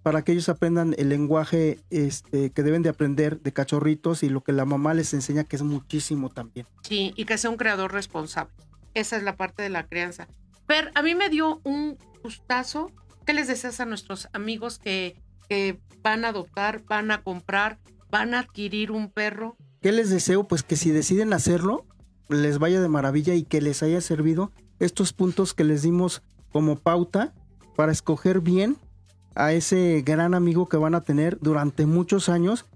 para 0.03 0.23
que 0.23 0.33
ellos 0.33 0.49
aprendan 0.49 0.95
el 0.99 1.09
lenguaje 1.09 1.81
este, 1.91 2.51
que 2.51 2.62
deben 2.62 2.83
de 2.83 2.88
aprender 2.88 3.41
de 3.41 3.53
cachorritos 3.53 4.23
y 4.23 4.29
lo 4.29 4.43
que 4.43 4.53
la 4.53 4.65
mamá 4.65 4.95
les 4.95 5.15
enseña, 5.15 5.45
que 5.45 5.57
es 5.57 5.62
muchísimo 5.62 6.29
también. 6.29 6.67
Sí, 6.83 7.12
y 7.17 7.25
que 7.25 7.38
sea 7.38 7.51
un 7.51 7.57
creador 7.57 7.93
responsable. 7.93 8.53
Esa 8.95 9.17
es 9.17 9.23
la 9.23 9.37
parte 9.37 9.62
de 9.62 9.71
la 9.71 9.87
crianza. 9.87 10.27
Pero 10.67 10.91
a 10.95 11.03
mí 11.03 11.15
me 11.15 11.29
dio 11.29 11.61
un 11.65 11.97
gustazo. 12.23 12.91
¿Qué 13.25 13.33
les 13.33 13.47
deseas 13.47 13.81
a 13.81 13.85
nuestros 13.85 14.29
amigos 14.33 14.79
que, 14.79 15.17
que 15.49 15.81
van 16.03 16.25
a 16.25 16.29
adoptar, 16.29 16.83
van 16.85 17.11
a 17.11 17.23
comprar, 17.23 17.79
van 18.11 18.35
a 18.35 18.41
adquirir 18.41 18.91
un 18.91 19.11
perro? 19.11 19.57
¿Qué 19.81 19.93
les 19.93 20.11
deseo? 20.11 20.45
Pues 20.45 20.62
que 20.62 20.77
si 20.77 20.91
deciden 20.91 21.33
hacerlo, 21.33 21.87
les 22.29 22.59
vaya 22.59 22.81
de 22.81 22.88
maravilla 22.88 23.35
y 23.35 23.45
que 23.45 23.61
les 23.61 23.83
haya 23.83 24.01
servido 24.01 24.51
estos 24.81 25.12
puntos 25.12 25.55
que 25.55 25.65
les 25.65 25.83
dimos 25.83 26.23
como 26.51 26.77
pauta 26.77 27.33
para 27.77 27.93
escoger 27.93 28.41
bien 28.41 28.77
a 29.35 29.53
ese 29.53 30.03
gran 30.05 30.35
amigo 30.35 30.68
que 30.68 30.77
van 30.77 30.95
a 30.95 31.03
tener 31.03 31.38
durante 31.40 31.87
muchos 31.87 32.29
años 32.29 32.66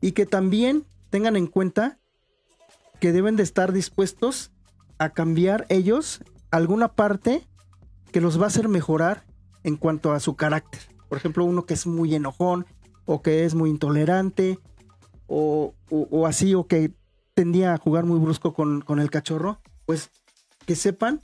y 0.00 0.12
que 0.12 0.26
también 0.26 0.84
tengan 1.10 1.36
en 1.36 1.46
cuenta 1.46 1.98
que 3.00 3.12
deben 3.12 3.36
de 3.36 3.42
estar 3.42 3.72
dispuestos 3.72 4.52
a 4.98 5.10
cambiar 5.10 5.66
ellos 5.68 6.22
alguna 6.50 6.88
parte 6.94 7.46
que 8.12 8.20
los 8.20 8.38
va 8.38 8.44
a 8.44 8.48
hacer 8.48 8.68
mejorar 8.68 9.24
en 9.64 9.76
cuanto 9.76 10.12
a 10.12 10.20
su 10.20 10.36
carácter. 10.36 10.80
Por 11.08 11.18
ejemplo, 11.18 11.44
uno 11.44 11.66
que 11.66 11.74
es 11.74 11.86
muy 11.86 12.14
enojón 12.14 12.66
o 13.04 13.22
que 13.22 13.44
es 13.44 13.54
muy 13.54 13.70
intolerante 13.70 14.58
o, 15.26 15.74
así, 16.26 16.54
o 16.54 16.66
que 16.66 16.92
tendía 17.34 17.72
a 17.72 17.78
jugar 17.78 18.04
muy 18.04 18.18
brusco 18.18 18.52
con, 18.52 18.82
con 18.82 19.00
el 19.00 19.10
cachorro, 19.10 19.60
pues 19.86 20.10
que 20.66 20.76
sepan 20.76 21.20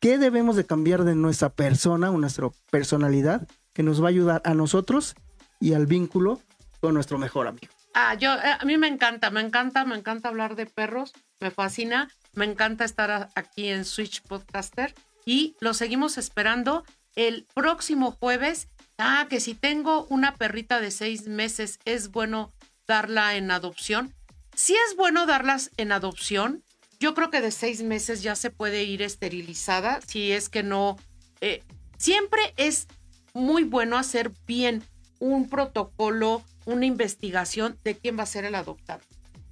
qué 0.00 0.18
debemos 0.18 0.56
de 0.56 0.64
cambiar 0.64 1.04
de 1.04 1.14
nuestra 1.14 1.50
persona 1.50 2.10
o 2.10 2.18
nuestra 2.18 2.48
personalidad 2.70 3.46
que 3.78 3.84
nos 3.84 4.02
va 4.02 4.06
a 4.06 4.08
ayudar 4.08 4.42
a 4.44 4.54
nosotros 4.54 5.14
y 5.60 5.72
al 5.74 5.86
vínculo 5.86 6.42
con 6.80 6.94
nuestro 6.94 7.16
mejor 7.16 7.46
amigo. 7.46 7.72
Ah, 7.94 8.14
yo, 8.14 8.34
eh, 8.34 8.56
a 8.58 8.64
mí 8.64 8.76
me 8.76 8.88
encanta, 8.88 9.30
me 9.30 9.40
encanta, 9.40 9.84
me 9.84 9.94
encanta 9.94 10.30
hablar 10.30 10.56
de 10.56 10.66
perros, 10.66 11.12
me 11.38 11.52
fascina, 11.52 12.08
me 12.34 12.44
encanta 12.44 12.84
estar 12.84 13.28
aquí 13.36 13.68
en 13.68 13.84
Switch 13.84 14.20
Podcaster 14.22 14.96
y 15.24 15.54
lo 15.60 15.74
seguimos 15.74 16.18
esperando 16.18 16.82
el 17.14 17.46
próximo 17.54 18.10
jueves. 18.10 18.66
Ah, 18.98 19.28
que 19.30 19.38
si 19.38 19.54
tengo 19.54 20.06
una 20.06 20.34
perrita 20.34 20.80
de 20.80 20.90
seis 20.90 21.28
meses, 21.28 21.78
es 21.84 22.10
bueno 22.10 22.52
darla 22.88 23.36
en 23.36 23.48
adopción. 23.52 24.12
Si 24.56 24.74
es 24.74 24.96
bueno 24.96 25.24
darlas 25.24 25.70
en 25.76 25.92
adopción, 25.92 26.64
yo 26.98 27.14
creo 27.14 27.30
que 27.30 27.40
de 27.40 27.52
seis 27.52 27.84
meses 27.84 28.24
ya 28.24 28.34
se 28.34 28.50
puede 28.50 28.82
ir 28.82 29.02
esterilizada, 29.02 30.00
si 30.04 30.32
es 30.32 30.48
que 30.48 30.64
no. 30.64 30.96
eh, 31.40 31.62
siempre 31.96 32.54
es 32.56 32.88
muy 33.34 33.64
bueno 33.64 33.96
hacer 33.96 34.32
bien 34.46 34.82
un 35.20 35.48
protocolo, 35.48 36.42
una 36.64 36.86
investigación 36.86 37.78
de 37.84 37.96
quién 37.96 38.18
va 38.18 38.22
a 38.22 38.26
ser 38.26 38.44
el 38.44 38.54
adoptado. 38.54 39.00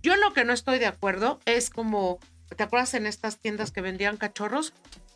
Yo 0.02 0.14
en 0.14 0.20
lo 0.20 0.32
que 0.32 0.44
no 0.44 0.52
estoy 0.52 0.78
de 0.78 0.86
acuerdo 0.86 1.40
es 1.44 1.70
como, 1.70 2.18
¿te 2.54 2.62
acuerdas 2.62 2.94
en 2.94 3.06
estas 3.06 3.38
tiendas 3.38 3.72
que 3.72 3.80
vendían 3.80 4.16
cachorros? 4.16 4.72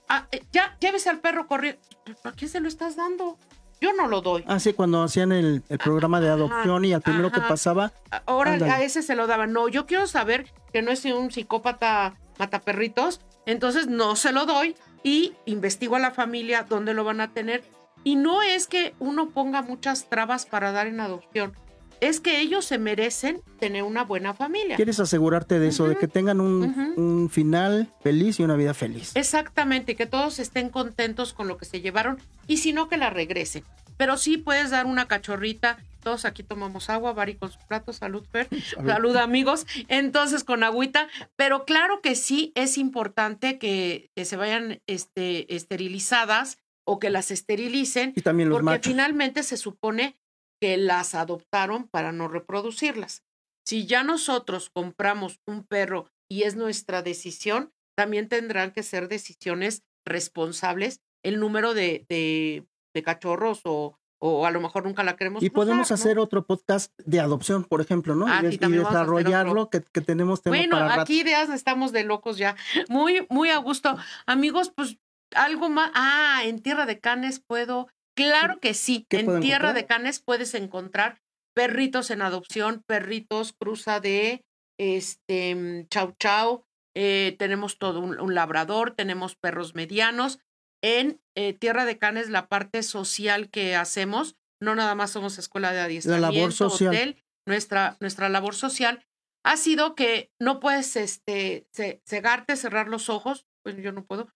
Ah, 0.08 0.26
eh, 0.32 0.42
ya, 0.52 0.76
llévese 0.80 1.08
al 1.08 1.20
perro 1.20 1.46
corriendo. 1.46 1.80
¿A 2.24 2.32
quién 2.32 2.50
se 2.50 2.58
lo 2.60 2.66
estás 2.68 2.96
dando? 2.96 3.38
Yo 3.80 3.92
no 3.92 4.08
lo 4.08 4.20
doy. 4.20 4.44
Ah, 4.46 4.58
sí, 4.58 4.72
cuando 4.72 5.02
hacían 5.02 5.32
el, 5.32 5.62
el 5.68 5.78
programa 5.78 6.20
de 6.20 6.28
adopción 6.28 6.84
y 6.84 6.92
al 6.92 7.00
primero 7.00 7.30
que 7.30 7.38
ajá. 7.38 7.48
pasaba, 7.48 7.92
Ahora 8.26 8.54
Ándale. 8.54 8.72
a 8.72 8.82
ese 8.82 9.02
se 9.02 9.14
lo 9.14 9.26
daban. 9.26 9.52
No, 9.52 9.68
yo 9.68 9.86
quiero 9.86 10.06
saber 10.06 10.52
que 10.72 10.82
no 10.82 10.90
es 10.90 11.04
un 11.06 11.30
psicópata 11.30 12.14
mataperritos, 12.38 13.20
entonces 13.46 13.86
no 13.86 14.16
se 14.16 14.32
lo 14.32 14.44
doy 14.44 14.74
y 15.02 15.32
investigo 15.46 15.96
a 15.96 15.98
la 16.00 16.10
familia 16.10 16.66
dónde 16.68 16.92
lo 16.92 17.04
van 17.04 17.20
a 17.20 17.32
tener. 17.32 17.64
Y 18.04 18.16
no 18.16 18.42
es 18.42 18.66
que 18.66 18.94
uno 18.98 19.30
ponga 19.30 19.62
muchas 19.62 20.08
trabas 20.08 20.46
para 20.46 20.72
dar 20.72 20.86
en 20.86 21.00
adopción, 21.00 21.52
es 22.00 22.20
que 22.20 22.40
ellos 22.40 22.64
se 22.64 22.78
merecen 22.78 23.42
tener 23.58 23.82
una 23.82 24.04
buena 24.04 24.34
familia. 24.34 24.76
quieres 24.76 25.00
asegurarte 25.00 25.58
de 25.58 25.68
eso, 25.68 25.86
de 25.86 25.96
que 25.96 26.08
tengan 26.08 26.40
un, 26.40 27.28
final 27.30 27.92
feliz 28.02 28.40
y 28.40 28.42
una 28.42 28.56
vida 28.56 28.74
feliz. 28.74 29.12
Exactamente, 29.14 29.94
que 29.96 30.06
todos 30.06 30.38
estén 30.38 30.70
contentos 30.70 31.32
con 31.32 31.46
lo 31.46 31.58
que 31.58 31.66
se 31.66 31.80
llevaron 31.80 32.18
y 32.46 32.56
si 32.56 32.72
no 32.72 32.88
que 32.88 32.96
la 32.96 33.10
regresen. 33.10 33.64
Pero 33.96 34.16
sí 34.16 34.38
puedes 34.38 34.70
dar 34.70 34.86
una 34.86 35.06
cachorrita. 35.06 35.78
Todos 36.02 36.24
aquí 36.24 36.42
tomamos 36.42 36.88
agua, 36.88 37.12
Bari 37.12 37.34
con 37.34 37.52
su 37.52 37.58
plato, 37.68 37.92
salud, 37.92 38.24
Fer. 38.32 38.48
Salud, 38.86 39.14
amigos. 39.16 39.66
Entonces, 39.88 40.44
con 40.44 40.64
agüita. 40.64 41.08
Pero 41.36 41.66
claro 41.66 42.00
que 42.00 42.14
sí 42.14 42.52
es 42.54 42.78
importante 42.78 43.58
que, 43.58 44.10
que 44.16 44.24
se 44.24 44.36
vayan 44.36 44.80
este, 44.86 45.54
esterilizadas 45.54 46.56
o 46.86 46.98
que 46.98 47.10
las 47.10 47.30
esterilicen, 47.30 48.12
Y 48.16 48.22
también 48.22 48.48
los 48.48 48.56
porque 48.56 48.64
machos. 48.64 48.90
finalmente 48.90 49.42
se 49.42 49.56
supone 49.56 50.18
que 50.60 50.76
las 50.76 51.14
adoptaron 51.14 51.88
para 51.88 52.12
no 52.12 52.28
reproducirlas. 52.28 53.22
Si 53.66 53.86
ya 53.86 54.02
nosotros 54.02 54.70
compramos 54.74 55.40
un 55.46 55.64
perro 55.64 56.08
y 56.30 56.42
es 56.42 56.56
nuestra 56.56 57.02
decisión, 57.02 57.72
también 57.96 58.28
tendrán 58.28 58.72
que 58.72 58.82
ser 58.82 59.08
decisiones 59.08 59.82
responsables 60.06 61.00
el 61.24 61.38
número 61.40 61.74
de, 61.74 62.06
de- 62.08 62.66
de 62.94 63.02
cachorros 63.02 63.60
o, 63.64 63.96
o 64.20 64.46
a 64.46 64.50
lo 64.50 64.60
mejor 64.60 64.84
nunca 64.84 65.04
la 65.04 65.16
queremos. 65.16 65.42
Y 65.42 65.50
podemos 65.50 65.92
hacer 65.92 66.18
otro 66.18 66.44
podcast 66.44 66.92
de 67.04 67.20
adopción, 67.20 67.64
por 67.64 67.80
ejemplo, 67.80 68.14
¿no? 68.16 68.26
Ah, 68.26 68.40
y, 68.42 68.56
desarrollarlo, 68.56 69.70
que, 69.70 69.82
que 69.92 70.00
tenemos 70.00 70.42
tema 70.42 70.56
Bueno, 70.56 70.76
para 70.78 71.02
aquí 71.02 71.20
ideas 71.20 71.48
estamos 71.50 71.92
de 71.92 72.04
locos 72.04 72.36
ya. 72.38 72.56
Muy, 72.88 73.26
muy 73.30 73.50
a 73.50 73.58
gusto. 73.58 73.96
Amigos, 74.26 74.72
pues 74.74 74.98
algo 75.34 75.68
más. 75.68 75.90
Ah, 75.94 76.42
en 76.44 76.60
Tierra 76.60 76.86
de 76.86 77.00
Canes 77.00 77.40
puedo. 77.46 77.88
Claro 78.16 78.60
que 78.60 78.74
sí. 78.74 79.06
¿Qué 79.08 79.20
En 79.20 79.40
Tierra 79.40 79.70
encontrar? 79.70 79.74
de 79.74 79.86
Canes 79.86 80.20
puedes 80.20 80.54
encontrar 80.54 81.18
perritos 81.54 82.10
en 82.10 82.22
adopción, 82.22 82.82
perritos 82.86 83.52
cruza 83.58 84.00
de 84.00 84.44
este 84.78 85.54
mm, 85.54 85.88
chau 85.88 86.14
chau. 86.18 86.64
eh, 86.96 87.36
tenemos 87.38 87.78
todo 87.78 88.00
un, 88.00 88.18
un 88.20 88.34
labrador, 88.34 88.94
tenemos 88.96 89.36
perros 89.36 89.74
medianos. 89.74 90.40
En 90.82 91.20
eh, 91.36 91.52
Tierra 91.52 91.84
de 91.84 91.98
Canes, 91.98 92.30
la 92.30 92.48
parte 92.48 92.82
social 92.82 93.48
que 93.50 93.76
hacemos, 93.76 94.36
no 94.60 94.74
nada 94.74 94.94
más 94.94 95.10
somos 95.10 95.38
escuela 95.38 95.72
de 95.72 95.80
adiestramiento, 95.80 96.52
social. 96.70 96.88
hotel, 96.94 97.22
nuestra, 97.46 97.96
nuestra 98.00 98.28
labor 98.28 98.54
social 98.54 99.04
ha 99.44 99.56
sido 99.56 99.94
que 99.94 100.30
no 100.40 100.58
puedes 100.60 100.96
este, 100.96 101.66
ce- 101.74 102.00
cegarte, 102.06 102.56
cerrar 102.56 102.88
los 102.88 103.08
ojos, 103.08 103.46
pues 103.62 103.76
yo 103.76 103.92
no 103.92 104.04
puedo, 104.04 104.28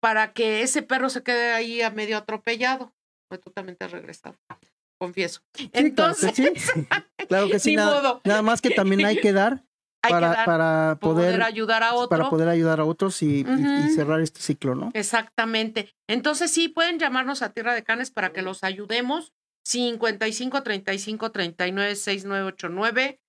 para 0.00 0.32
que 0.32 0.62
ese 0.62 0.82
perro 0.82 1.10
se 1.10 1.22
quede 1.22 1.52
ahí 1.52 1.82
a 1.82 1.90
medio 1.90 2.16
atropellado. 2.16 2.92
Pues 3.28 3.40
tú 3.40 3.50
también 3.50 3.76
te 3.76 3.84
has 3.84 3.92
regresado, 3.92 4.36
confieso. 5.00 5.40
Sí, 5.54 5.70
Entonces, 5.72 6.32
claro 6.34 6.52
que 6.52 6.60
sí. 6.60 6.86
Claro 7.28 7.48
que 7.48 7.58
sí. 7.60 7.70
Ni 7.70 7.76
Nada, 7.76 8.02
modo. 8.02 8.20
nada 8.24 8.42
más 8.42 8.60
que 8.60 8.70
también 8.70 9.04
hay 9.04 9.20
que 9.20 9.32
dar 9.32 9.64
para, 10.02 10.30
que 10.30 10.36
dar, 10.36 10.46
para 10.46 10.98
poder, 11.00 11.26
poder, 11.26 11.42
ayudar 11.42 11.82
a 11.84 11.94
otro. 11.94 12.08
para 12.08 12.28
poder 12.30 12.48
ayudar 12.48 12.80
a 12.80 12.84
otros 12.84 13.22
y, 13.22 13.40
y- 13.42 13.90
cerrar 13.94 14.20
este 14.20 14.40
ciclo, 14.40 14.74
¿no? 14.74 14.90
Exactamente. 14.94 15.94
Entonces 16.08 16.50
sí, 16.50 16.68
pueden 16.68 16.98
llamarnos 16.98 17.42
a 17.42 17.52
Tierra 17.52 17.74
de 17.74 17.84
Canes 17.84 18.10
para 18.10 18.32
que 18.32 18.42
los 18.42 18.64
ayudemos. 18.64 19.32
55 19.66 20.62
35 20.62 21.30
39 21.32 21.94
6989. 21.94 23.20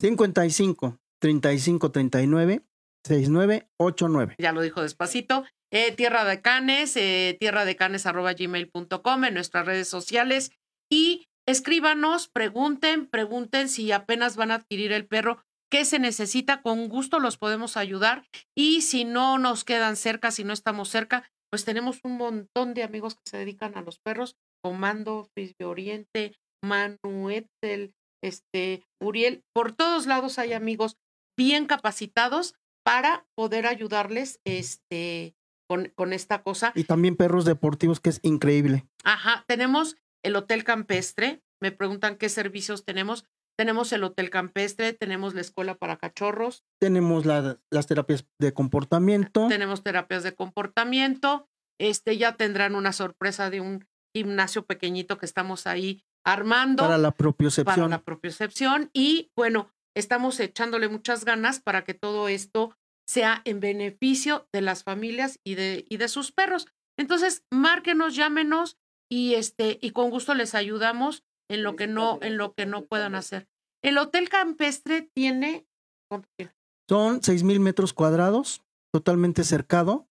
55 0.00 0.98
35 1.20 1.90
39 1.92 2.66
6989. 3.06 4.34
ya 4.38 4.52
lo 4.52 4.60
dijo 4.60 4.82
despacito, 4.82 5.44
eh, 5.72 5.92
Tierra 5.92 6.24
de 6.24 6.40
Canes, 6.40 6.96
eh, 6.96 7.36
tierra 7.40 7.64
de 7.64 7.76
canes 7.76 8.06
arroba 8.06 8.32
gmail.com 8.34 9.24
en 9.24 9.34
nuestras 9.34 9.66
redes 9.66 9.88
sociales 9.88 10.52
y 10.90 11.26
escríbanos, 11.46 12.28
pregunten, 12.28 13.06
pregunten 13.06 13.68
si 13.68 13.92
apenas 13.92 14.36
van 14.36 14.50
a 14.50 14.56
adquirir 14.56 14.92
el 14.92 15.06
perro, 15.06 15.42
qué 15.70 15.84
se 15.84 15.98
necesita, 15.98 16.62
con 16.62 16.88
gusto 16.88 17.18
los 17.18 17.36
podemos 17.36 17.76
ayudar 17.76 18.24
y 18.56 18.82
si 18.82 19.04
no 19.04 19.38
nos 19.38 19.64
quedan 19.64 19.96
cerca, 19.96 20.30
si 20.30 20.44
no 20.44 20.52
estamos 20.52 20.88
cerca, 20.88 21.28
pues 21.50 21.64
tenemos 21.64 22.00
un 22.04 22.16
montón 22.16 22.74
de 22.74 22.82
amigos 22.82 23.14
que 23.14 23.30
se 23.30 23.38
dedican 23.38 23.76
a 23.76 23.82
los 23.82 23.98
perros, 23.98 24.36
Comando, 24.62 25.28
Frisbee 25.34 25.66
Oriente, 25.66 26.32
Manu, 26.62 27.30
Etzel, 27.30 27.94
este, 28.22 28.82
Uriel, 29.00 29.42
por 29.54 29.72
todos 29.72 30.06
lados 30.06 30.38
hay 30.38 30.52
amigos 30.52 30.96
bien 31.36 31.66
capacitados 31.66 32.54
para 32.84 33.26
poder 33.36 33.66
ayudarles 33.66 34.40
este, 34.44 35.34
con, 35.68 35.92
con 35.94 36.12
esta 36.12 36.42
cosa. 36.42 36.72
Y 36.74 36.84
también 36.84 37.16
perros 37.16 37.44
deportivos, 37.44 38.00
que 38.00 38.10
es 38.10 38.20
increíble. 38.22 38.86
Ajá, 39.04 39.44
tenemos 39.48 39.96
el 40.24 40.36
Hotel 40.36 40.64
Campestre. 40.64 41.42
Me 41.62 41.72
preguntan 41.72 42.16
qué 42.16 42.28
servicios 42.28 42.84
tenemos. 42.84 43.24
Tenemos 43.58 43.90
el 43.92 44.04
Hotel 44.04 44.28
Campestre, 44.28 44.92
tenemos 44.92 45.34
la 45.34 45.40
escuela 45.40 45.76
para 45.76 45.96
cachorros, 45.96 46.62
Tenemos 46.78 47.24
la- 47.24 47.58
las 47.72 47.86
terapias 47.86 48.26
de 48.38 48.52
comportamiento. 48.52 49.48
tenemos 49.48 49.82
terapias 49.82 50.22
de 50.22 50.34
comportamiento. 50.34 51.48
Este 51.80 52.16
ya 52.18 52.36
tendrán 52.36 52.74
una 52.74 52.92
sorpresa 52.92 53.48
de 53.50 53.60
un 53.62 53.86
gimnasio 54.14 54.64
pequeñito 54.66 55.16
que 55.18 55.26
estamos 55.26 55.66
ahí 55.66 56.02
armando 56.24 56.82
para 56.82 56.98
la 56.98 57.10
para 57.10 57.16
propiocepción. 57.16 57.90
la 57.90 58.02
propiocepción 58.02 58.90
y 58.92 59.30
bueno, 59.36 59.70
estamos 59.94 60.38
echándole 60.40 60.88
muchas 60.88 61.24
ganas 61.24 61.60
para 61.60 61.84
que 61.84 61.94
todo 61.94 62.28
esto 62.28 62.76
sea 63.06 63.42
en 63.44 63.60
beneficio 63.60 64.48
de 64.52 64.60
las 64.60 64.82
familias 64.82 65.38
y 65.44 65.54
de, 65.54 65.84
y 65.88 65.96
de 65.96 66.08
sus 66.08 66.32
perros. 66.32 66.66
Entonces, 66.98 67.44
márquenos, 67.52 68.14
llámenos 68.16 68.76
y 69.10 69.34
este 69.34 69.78
y 69.80 69.90
con 69.90 70.10
gusto 70.10 70.34
les 70.34 70.54
ayudamos 70.54 71.22
en 71.48 71.62
lo 71.62 71.76
que 71.76 71.86
no 71.86 72.18
en 72.22 72.36
lo 72.36 72.54
que 72.54 72.66
no 72.66 72.84
puedan 72.84 73.14
hacer. 73.14 73.46
El 73.82 73.98
hotel 73.98 74.28
campestre 74.28 75.08
tiene. 75.14 75.66
Son 76.88 77.20
6.000 77.20 77.60
metros 77.60 77.92
cuadrados, 77.92 78.62
totalmente 78.92 79.44
cercado. 79.44 80.08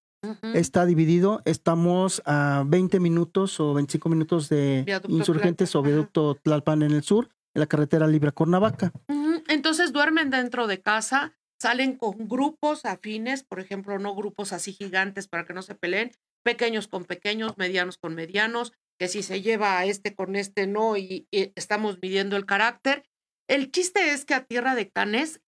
Está 0.53 0.85
dividido. 0.85 1.41
Estamos 1.45 2.21
a 2.25 2.63
20 2.65 2.99
minutos 2.99 3.59
o 3.59 3.73
25 3.73 4.09
minutos 4.09 4.49
de 4.49 4.83
Viaducto 4.85 5.15
Insurgentes 5.15 5.71
Tlalpan, 5.71 5.79
o 5.79 5.83
Viaducto 5.83 6.35
Tlalpan 6.35 6.81
en 6.81 6.91
el 6.91 7.03
sur, 7.03 7.29
en 7.53 7.59
la 7.59 7.67
carretera 7.67 8.07
libre 8.07 8.29
a 8.29 8.31
Cuernavaca. 8.31 8.91
Ujú, 9.07 9.43
Entonces 9.47 9.93
duermen 9.93 10.31
dentro 10.31 10.67
de 10.67 10.81
casa, 10.81 11.37
salen 11.65 11.97
con 11.97 12.27
grupos 12.27 12.85
afines, 12.85 13.43
por 13.43 13.59
ejemplo, 13.59 13.97
no 13.97 14.13
grupos 14.13 14.53
así 14.53 14.71
gigantes 14.71 15.27
para 15.27 15.45
que 15.45 15.53
no 15.55 15.63
se 15.63 15.73
peleen, 15.73 16.11
pequeños 16.43 16.87
con 16.87 17.05
pequeños, 17.05 17.57
medianos 17.57 17.97
con 17.97 18.13
medianos, 18.13 18.71
que 18.99 19.07
si 19.07 19.23
se 19.23 19.41
lleva 19.41 19.79
a 19.79 19.85
este 19.85 20.13
con 20.13 20.35
este 20.35 20.67
no 20.67 20.95
y, 20.95 21.27
y 21.31 21.51
estamos 21.55 21.97
midiendo 22.03 22.37
el 22.37 22.45
carácter. 22.45 23.03
El 23.47 23.71
chiste 23.71 24.11
es 24.11 24.25
que 24.25 24.35
a 24.35 24.45
Tierra 24.45 24.75
de 24.75 24.91
Canes 24.91 25.41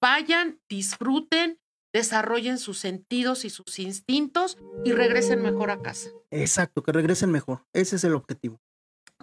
vayan, 0.00 0.60
disfruten, 0.68 1.58
desarrollen 1.92 2.58
sus 2.58 2.78
sentidos 2.78 3.44
y 3.44 3.50
sus 3.50 3.80
instintos 3.80 4.58
y 4.84 4.92
regresen 4.92 5.42
mejor 5.42 5.72
a 5.72 5.82
casa. 5.82 6.10
Exacto, 6.30 6.84
que 6.84 6.92
regresen 6.92 7.32
mejor. 7.32 7.66
Ese 7.72 7.96
es 7.96 8.04
el 8.04 8.14
objetivo. 8.14 8.60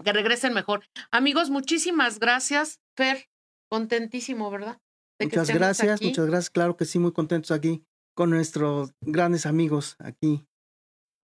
Que 0.04 0.12
regresen 0.12 0.54
mejor. 0.54 0.84
Amigos, 1.12 1.50
muchísimas 1.50 2.20
gracias. 2.20 2.82
Fer, 2.98 3.30
contentísimo, 3.70 4.52
¿verdad? 4.52 4.82
Muchas 5.20 5.50
gracias, 5.50 5.96
aquí. 5.96 6.08
muchas 6.08 6.26
gracias. 6.28 6.50
Claro 6.50 6.78
que 6.78 6.86
sí, 6.86 7.00
muy 7.00 7.12
contentos 7.12 7.52
aquí 7.52 7.84
con 8.16 8.30
nuestros 8.30 8.94
grandes 9.02 9.46
amigos 9.46 9.96
aquí. 10.00 10.46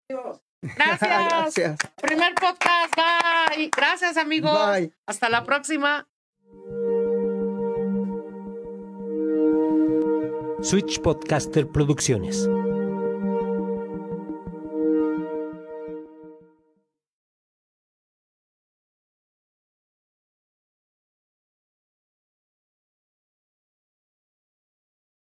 Gracias. 0.61 0.99
gracias. 0.99 1.77
Primer 2.01 2.33
podcast. 2.35 2.95
Bye. 2.95 3.69
Gracias, 3.75 4.15
amigos. 4.15 4.57
Bye. 4.65 4.93
Hasta 5.05 5.27
la 5.27 5.43
próxima. 5.43 6.07
Switch 10.61 11.01
Podcaster 11.01 11.67
Producciones. 11.67 12.47